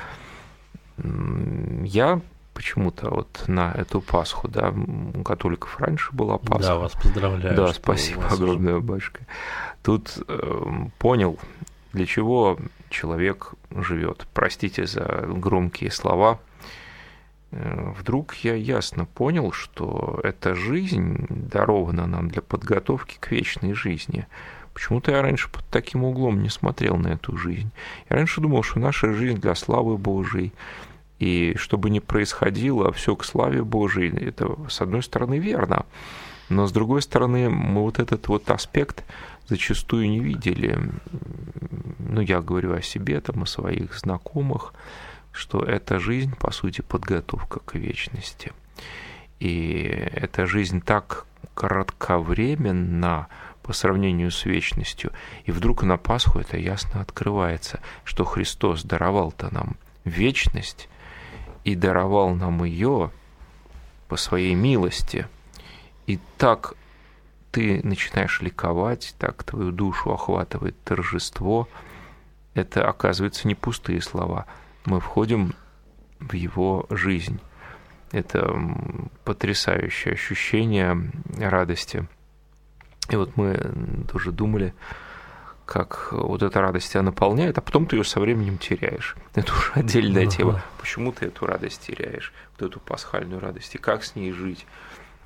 Я 0.97 2.21
почему-то 2.53 3.09
вот 3.09 3.43
на 3.47 3.71
эту 3.71 4.01
Пасху, 4.01 4.47
да, 4.47 4.71
у 4.71 5.23
католиков 5.23 5.79
раньше 5.79 6.11
была 6.13 6.37
Пасха. 6.37 6.67
Да, 6.67 6.75
вас 6.77 6.93
поздравляю. 6.93 7.55
Да, 7.55 7.73
спасибо 7.73 8.27
огромное, 8.27 8.75
уже... 8.75 8.83
батюшка. 8.85 9.21
Тут 9.83 10.19
э, 10.27 10.63
понял, 10.99 11.39
для 11.93 12.05
чего 12.05 12.57
человек 12.89 13.53
живет. 13.71 14.27
Простите 14.33 14.85
за 14.85 15.25
громкие 15.27 15.91
слова. 15.91 16.39
Э, 17.51 17.93
вдруг 17.97 18.35
я 18.35 18.55
ясно 18.55 19.05
понял, 19.05 19.51
что 19.51 20.19
эта 20.23 20.55
жизнь 20.55 21.25
дарована 21.29 22.07
нам 22.07 22.29
для 22.29 22.41
подготовки 22.41 23.17
к 23.19 23.31
вечной 23.31 23.73
жизни. 23.73 24.27
Почему-то 24.73 25.11
я 25.11 25.21
раньше 25.21 25.49
под 25.49 25.65
таким 25.67 26.03
углом 26.03 26.41
не 26.41 26.49
смотрел 26.49 26.95
на 26.95 27.09
эту 27.09 27.35
жизнь. 27.37 27.71
Я 28.09 28.15
раньше 28.15 28.41
думал, 28.41 28.63
что 28.63 28.79
наша 28.79 29.13
жизнь 29.13 29.39
для 29.39 29.55
славы 29.55 29.97
Божией. 29.97 30.53
И 31.19 31.53
что 31.57 31.77
бы 31.77 31.89
ни 31.89 31.99
происходило, 31.99 32.91
все 32.93 33.15
к 33.15 33.25
славе 33.25 33.63
Божией. 33.63 34.09
Это, 34.25 34.55
с 34.69 34.81
одной 34.81 35.03
стороны, 35.03 35.37
верно. 35.39 35.85
Но, 36.49 36.67
с 36.67 36.71
другой 36.71 37.01
стороны, 37.01 37.49
мы 37.49 37.81
вот 37.81 37.99
этот 37.99 38.27
вот 38.27 38.49
аспект 38.49 39.03
зачастую 39.47 40.09
не 40.09 40.19
видели. 40.19 40.79
Ну, 41.99 42.21
я 42.21 42.41
говорю 42.41 42.73
о 42.73 42.81
себе, 42.81 43.19
там, 43.21 43.43
о 43.43 43.45
своих 43.45 43.93
знакомых 43.97 44.73
что 45.31 45.63
эта 45.63 45.99
жизнь, 45.99 46.35
по 46.35 46.51
сути, 46.51 46.81
подготовка 46.81 47.59
к 47.59 47.75
вечности. 47.75 48.51
И 49.39 49.83
эта 50.13 50.45
жизнь 50.45 50.81
так 50.81 51.25
кратковременна 51.55 53.27
по 53.63 53.73
сравнению 53.73 54.31
с 54.31 54.45
вечностью. 54.45 55.11
И 55.45 55.51
вдруг 55.51 55.83
на 55.83 55.97
Пасху 55.97 56.39
это 56.39 56.57
ясно 56.57 57.01
открывается, 57.01 57.79
что 58.03 58.25
Христос 58.25 58.83
даровал-то 58.83 59.53
нам 59.53 59.77
вечность 60.03 60.89
и 61.63 61.75
даровал 61.75 62.35
нам 62.35 62.63
ее 62.63 63.11
по 64.07 64.17
своей 64.17 64.55
милости. 64.55 65.27
И 66.07 66.19
так 66.37 66.73
ты 67.51 67.81
начинаешь 67.83 68.41
ликовать, 68.41 69.15
так 69.17 69.43
твою 69.43 69.71
душу 69.71 70.11
охватывает 70.11 70.81
торжество. 70.83 71.67
Это, 72.53 72.87
оказывается, 72.87 73.47
не 73.47 73.55
пустые 73.55 74.01
слова– 74.01 74.45
мы 74.85 74.99
входим 74.99 75.53
в 76.19 76.33
его 76.33 76.85
жизнь. 76.89 77.39
Это 78.11 78.53
потрясающее 79.23 80.13
ощущение 80.13 81.11
радости. 81.37 82.07
И 83.09 83.15
вот 83.15 83.35
мы 83.37 84.05
тоже 84.11 84.31
думали, 84.31 84.73
как 85.65 86.09
вот 86.11 86.43
эта 86.43 86.59
радость 86.59 86.91
тебя 86.91 87.01
наполняет, 87.01 87.57
а 87.57 87.61
потом 87.61 87.85
ты 87.85 87.95
ее 87.95 88.03
со 88.03 88.19
временем 88.19 88.57
теряешь. 88.57 89.15
Это 89.33 89.53
уже 89.53 89.71
отдельная 89.73 90.25
uh-huh. 90.25 90.37
тема. 90.37 90.63
Почему 90.79 91.11
ты 91.13 91.27
эту 91.27 91.45
радость 91.45 91.87
теряешь, 91.87 92.33
вот 92.57 92.69
эту 92.69 92.79
пасхальную 92.79 93.39
радость, 93.39 93.75
и 93.75 93.77
как 93.77 94.03
с 94.03 94.15
ней 94.15 94.33
жить? 94.33 94.65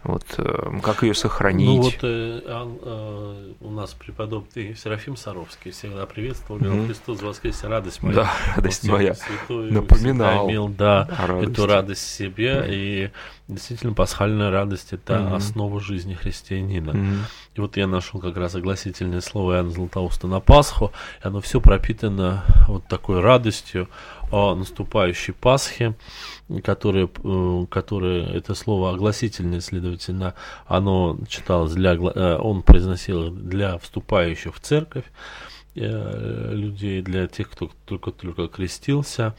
Вот 0.05 0.23
э, 0.37 0.79
как 0.83 1.01
ее 1.01 1.15
сохранить? 1.15 1.67
Ну 1.67 1.81
вот 1.81 1.97
э, 2.03 2.41
э, 2.45 3.53
у 3.59 3.71
нас 3.71 3.93
преподобный 3.93 4.75
Серафим 4.75 5.17
Саровский 5.17 5.71
всегда 5.71 6.05
приветствовал, 6.05 6.59
говорил, 6.59 6.83
mm-hmm. 6.83 6.87
Христос 6.87 7.21
воскресе, 7.23 7.67
радость 7.67 8.03
моя. 8.03 8.15
Да, 8.15 8.31
радость 8.55 8.87
моя. 8.87 9.15
Святой, 9.15 9.71
Напоминал. 9.71 10.47
Имел, 10.47 10.67
да, 10.67 11.09
радость. 11.27 11.51
эту 11.51 11.65
радость 11.65 12.07
себе, 12.07 12.51
mm-hmm. 12.51 12.69
и 12.69 13.11
действительно 13.47 13.93
пасхальная 13.93 14.49
радость– 14.49 14.89
это 14.93 15.13
mm-hmm. 15.13 15.35
основа 15.35 15.79
жизни 15.79 16.13
христианина. 16.13 16.91
Mm-hmm. 16.91 17.19
И 17.55 17.61
вот 17.61 17.77
я 17.77 17.87
нашел 17.87 18.19
как 18.19 18.37
раз 18.37 18.55
огласительное 18.55 19.21
слово 19.21 19.53
Иоанна 19.53 19.69
Златоуста 19.69 20.27
на 20.27 20.39
Пасху, 20.39 20.91
и 21.23 21.27
оно 21.27 21.41
все 21.41 21.61
пропитано 21.61 22.43
вот 22.67 22.87
такой 22.87 23.21
радостью 23.21 23.87
о 24.31 24.55
наступающей 24.55 25.33
Пасхе, 25.33 25.95
которое, 26.63 27.07
э, 27.23 27.65
которое 27.69 28.25
это 28.25 28.55
слово 28.55 28.91
огласительное, 28.91 29.61
следовательно, 29.61 30.33
оно 30.65 31.17
читалось 31.27 31.73
для, 31.73 31.93
э, 31.93 32.37
он 32.37 32.63
произносил 32.63 33.29
для 33.29 33.77
вступающих 33.77 34.55
в 34.55 34.59
церковь 34.59 35.05
э, 35.75 36.51
людей, 36.53 37.01
для 37.01 37.27
тех, 37.27 37.49
кто 37.49 37.69
только-только 37.85 38.47
крестился. 38.47 39.35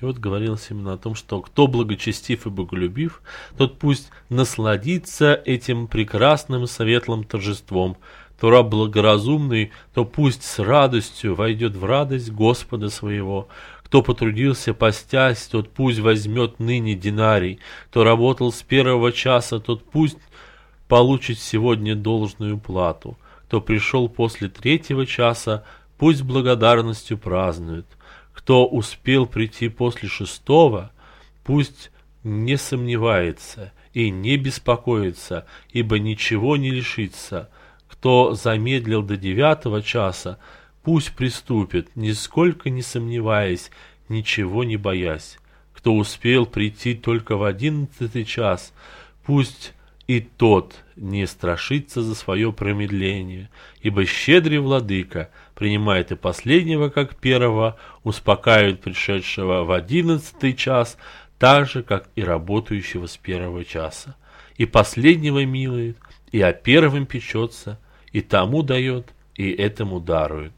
И 0.00 0.04
вот 0.04 0.18
говорилось 0.18 0.66
именно 0.70 0.92
о 0.92 0.98
том, 0.98 1.14
что 1.14 1.40
кто 1.40 1.66
благочестив 1.66 2.46
и 2.46 2.50
боголюбив, 2.50 3.22
тот 3.56 3.78
пусть 3.78 4.10
насладится 4.28 5.34
этим 5.34 5.86
прекрасным 5.86 6.66
светлым 6.66 7.24
торжеством, 7.24 7.96
то 8.38 8.50
раб 8.50 8.68
благоразумный, 8.68 9.72
то 9.94 10.04
пусть 10.04 10.42
с 10.42 10.58
радостью 10.58 11.34
войдет 11.34 11.76
в 11.76 11.84
радость 11.86 12.30
Господа 12.30 12.90
своего. 12.90 13.48
Кто 13.84 14.02
потрудился 14.02 14.74
постясь, 14.74 15.46
тот 15.46 15.70
пусть 15.70 16.00
возьмет 16.00 16.58
ныне 16.58 16.94
динарий. 16.94 17.60
Кто 17.88 18.04
работал 18.04 18.52
с 18.52 18.62
первого 18.62 19.12
часа, 19.12 19.60
тот 19.60 19.82
пусть 19.84 20.18
получит 20.88 21.38
сегодня 21.38 21.94
должную 21.94 22.58
плату. 22.58 23.16
Кто 23.46 23.62
пришел 23.62 24.10
после 24.10 24.48
третьего 24.50 25.06
часа, 25.06 25.64
пусть 25.96 26.22
благодарностью 26.22 27.16
празднует. 27.16 27.86
Кто 28.46 28.64
успел 28.64 29.26
прийти 29.26 29.68
после 29.68 30.08
шестого, 30.08 30.92
пусть 31.42 31.90
не 32.22 32.56
сомневается 32.56 33.72
и 33.92 34.08
не 34.08 34.36
беспокоится, 34.36 35.48
ибо 35.72 35.98
ничего 35.98 36.56
не 36.56 36.70
лишится– 36.70 37.50
Кто 37.88 38.34
замедлил 38.34 39.02
до 39.02 39.16
девятого 39.16 39.82
часа, 39.82 40.38
пусть 40.84 41.12
приступит, 41.16 41.88
нисколько 41.96 42.70
не 42.70 42.82
сомневаясь, 42.82 43.72
ничего 44.08 44.62
не 44.62 44.76
боясь. 44.76 45.38
Кто 45.72 45.96
успел 45.96 46.46
прийти 46.46 46.94
только 46.94 47.36
в 47.36 47.42
одиннадцатый 47.42 48.24
час, 48.24 48.72
пусть 49.24 49.72
и 50.06 50.20
тот 50.20 50.84
не 50.96 51.26
страшится 51.26 52.02
за 52.02 52.14
свое 52.14 52.52
промедление, 52.52 53.50
ибо 53.82 54.04
щедрый 54.06 54.58
владыка 54.58 55.30
принимает 55.54 56.10
и 56.10 56.16
последнего, 56.16 56.88
как 56.88 57.16
первого, 57.16 57.78
успокаивает 58.02 58.80
пришедшего 58.80 59.64
в 59.64 59.72
одиннадцатый 59.72 60.54
час, 60.54 60.96
так 61.38 61.68
же, 61.68 61.82
как 61.82 62.08
и 62.16 62.22
работающего 62.22 63.06
с 63.06 63.16
первого 63.16 63.64
часа. 63.64 64.16
И 64.56 64.64
последнего 64.64 65.44
милует, 65.44 65.98
и 66.32 66.40
о 66.40 66.52
первом 66.52 67.06
печется, 67.06 67.78
и 68.12 68.22
тому 68.22 68.62
дает, 68.62 69.12
и 69.34 69.50
этому 69.50 70.00
дарует, 70.00 70.54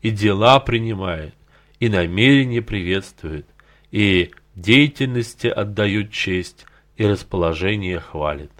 и 0.00 0.10
дела 0.10 0.58
принимает, 0.60 1.34
и 1.80 1.88
намерение 1.88 2.62
приветствует, 2.62 3.46
и 3.90 4.30
деятельности 4.54 5.48
отдают 5.48 6.12
честь, 6.12 6.64
и 6.96 7.06
расположение 7.06 8.00
хвалит. 8.00 8.52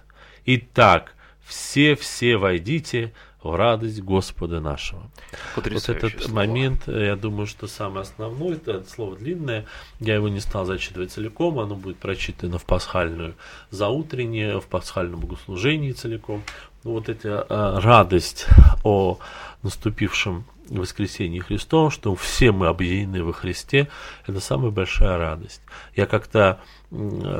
Итак, 0.44 1.14
все-все 1.44 2.36
войдите 2.36 3.12
в 3.42 3.56
радость 3.56 4.00
Господа 4.00 4.60
нашего. 4.60 5.10
Вот 5.56 5.66
этот 5.66 6.22
слово. 6.22 6.34
момент, 6.34 6.84
э, 6.86 7.06
я 7.06 7.16
думаю, 7.16 7.46
что 7.46 7.66
самое 7.66 8.02
основное, 8.02 8.54
это 8.54 8.84
слово 8.88 9.16
длинное, 9.16 9.66
я 9.98 10.14
его 10.14 10.28
не 10.28 10.40
стал 10.40 10.64
зачитывать 10.64 11.10
целиком, 11.10 11.58
оно 11.58 11.74
будет 11.74 11.98
прочитано 11.98 12.58
в 12.58 12.64
пасхальную 12.64 13.34
заутреннее, 13.70 14.60
в 14.60 14.66
пасхальном 14.66 15.20
богослужении 15.20 15.92
целиком. 15.92 16.42
Ну, 16.84 16.92
вот 16.92 17.08
эта 17.08 17.46
э, 17.48 17.78
радость 17.80 18.46
о 18.84 19.18
наступившем 19.62 20.44
воскресении 20.68 21.40
Христовом, 21.40 21.90
что 21.90 22.14
все 22.14 22.52
мы 22.52 22.68
объединены 22.68 23.24
во 23.24 23.32
Христе, 23.32 23.88
это 24.26 24.40
самая 24.40 24.70
большая 24.70 25.18
радость. 25.18 25.60
Я 25.94 26.06
как-то 26.06 26.60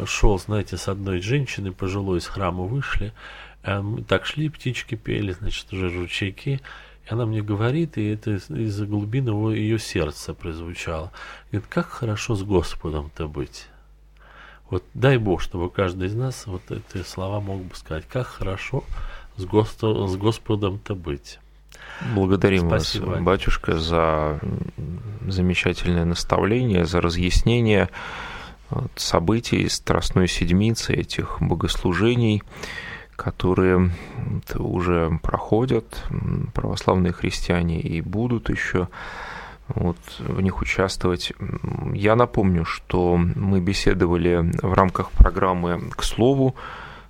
шел, 0.07 0.39
знаете, 0.39 0.77
с 0.77 0.89
одной 0.89 1.21
женщиной 1.21 1.73
пожилой 1.73 2.19
из 2.19 2.27
храма 2.27 2.65
вышли, 2.65 3.13
э, 3.63 3.81
мы 3.81 4.03
так 4.03 4.27
шли, 4.27 4.49
птички 4.49 4.95
пели, 4.95 5.33
значит, 5.33 5.73
уже 5.73 5.89
ручейки, 5.89 6.61
и 7.09 7.13
она 7.13 7.27
мне 7.27 7.43
говорит, 7.43 7.99
и 7.99 8.05
это 8.09 8.37
из- 8.37 8.51
из-за 8.51 8.87
глубин 8.87 9.27
его, 9.29 9.51
ее 9.53 9.79
сердца 9.79 10.35
прозвучало. 10.35 11.13
Говорит, 11.51 11.69
как 11.69 11.89
хорошо 11.89 12.35
с 12.35 12.43
Господом-то 12.43 13.29
быть. 13.29 13.67
Вот 14.71 14.85
дай 14.95 15.19
Бог, 15.19 15.43
чтобы 15.43 15.69
каждый 15.71 16.09
из 16.09 16.15
нас 16.15 16.47
вот 16.47 16.63
эти 16.71 17.03
слова 17.05 17.41
мог 17.41 17.63
бы 17.63 17.75
сказать, 17.75 18.05
как 18.09 18.27
хорошо 18.27 18.85
с, 19.37 19.45
Госто- 19.45 20.07
с 20.09 20.17
Господом-то 20.17 20.95
быть. 20.95 21.39
Благодарим 22.15 22.69
Спасибо, 22.69 23.07
вас, 23.07 23.23
батюшка, 23.23 23.79
за 23.79 24.41
замечательное 25.27 26.05
наставление, 26.05 26.85
за 26.85 27.01
разъяснение 27.01 27.91
вот, 28.71 28.91
событий 28.97 29.69
Страстной 29.69 30.27
Седмицы, 30.29 30.95
этих 30.95 31.39
богослужений, 31.41 32.43
которые 33.23 33.91
уже 34.57 35.18
проходят 35.23 36.05
православные 36.55 37.12
христиане 37.12 37.81
и 37.81 38.01
будут 38.01 38.51
еще 38.51 38.89
вот, 39.68 39.97
в 40.18 40.41
них 40.41 40.61
участвовать. 40.61 41.33
Я 41.95 42.16
напомню, 42.16 42.64
что 42.64 43.16
мы 43.16 43.61
беседовали 43.61 44.51
в 44.61 44.73
рамках 44.75 45.12
программы 45.12 45.81
«К 45.97 46.03
слову» 46.03 46.57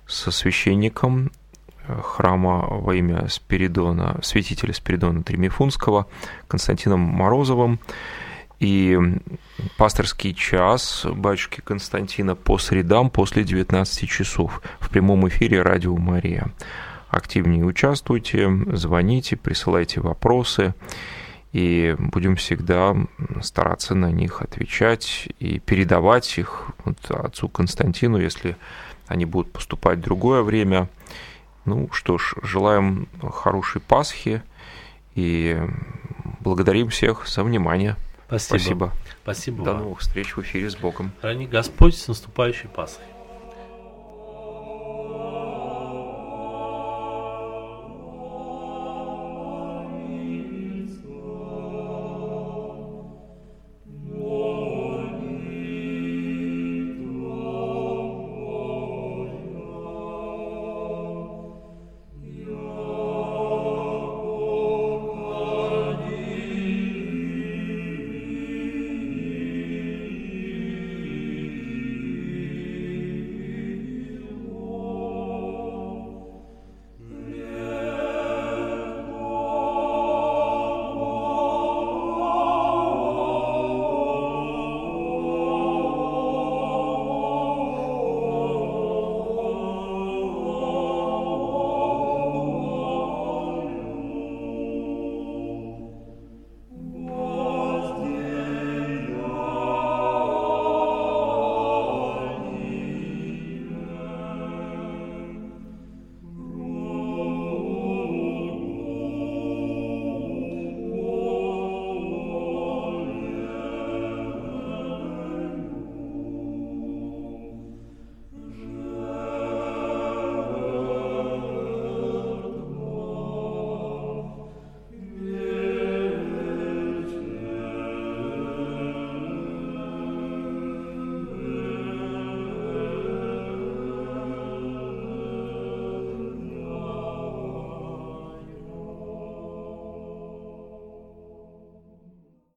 со 0.05 0.31
священником 0.31 1.31
э, 1.87 1.99
храма 2.03 2.67
во 2.69 2.93
имя 2.93 3.27
Спиридона, 3.27 4.19
святителя 4.21 4.73
Спиридона 4.73 5.23
Тремифунского 5.23 6.05
Константином 6.47 6.99
Морозовым. 6.99 7.79
И 8.59 8.97
пасторский 9.77 10.33
час 10.33 11.05
батюшки 11.05 11.61
Константина 11.61 12.35
по 12.35 12.57
средам 12.57 13.09
после 13.09 13.43
19 13.43 14.09
часов 14.09 14.61
в 14.79 14.89
прямом 14.89 15.27
эфире 15.27 15.61
Радио 15.61 15.95
Мария. 15.97 16.51
Активнее 17.09 17.65
участвуйте, 17.65 18.49
звоните, 18.71 19.35
присылайте 19.35 20.01
вопросы, 20.01 20.73
и 21.51 21.95
будем 21.99 22.35
всегда 22.35 22.95
стараться 23.41 23.93
на 23.93 24.11
них 24.11 24.41
отвечать 24.41 25.29
и 25.39 25.59
передавать 25.59 26.39
их 26.39 26.71
вот 26.83 26.97
отцу 27.11 27.47
Константину, 27.47 28.17
если 28.17 28.57
они 29.07 29.25
будут 29.25 29.53
поступать 29.53 29.99
в 29.99 30.03
другое 30.03 30.41
время. 30.41 30.89
Ну 31.65 31.89
что 31.91 32.17
ж, 32.17 32.33
желаем 32.41 33.07
хорошей 33.21 33.79
Пасхи 33.81 34.41
и 35.13 35.61
благодарим 36.39 36.89
всех 36.89 37.27
за 37.27 37.43
внимание. 37.43 37.95
Спасибо. 38.27 38.57
Спасибо. 38.57 38.93
Спасибо 39.23 39.63
До 39.63 39.73
вам. 39.73 39.81
новых 39.83 39.99
встреч 39.99 40.35
в 40.35 40.41
эфире 40.41 40.69
с 40.69 40.75
Богом. 40.75 41.11
Храни 41.21 41.45
Господь 41.45 41.95
с 41.95 42.07
наступающей 42.07 42.69
Пасхой. 42.69 43.05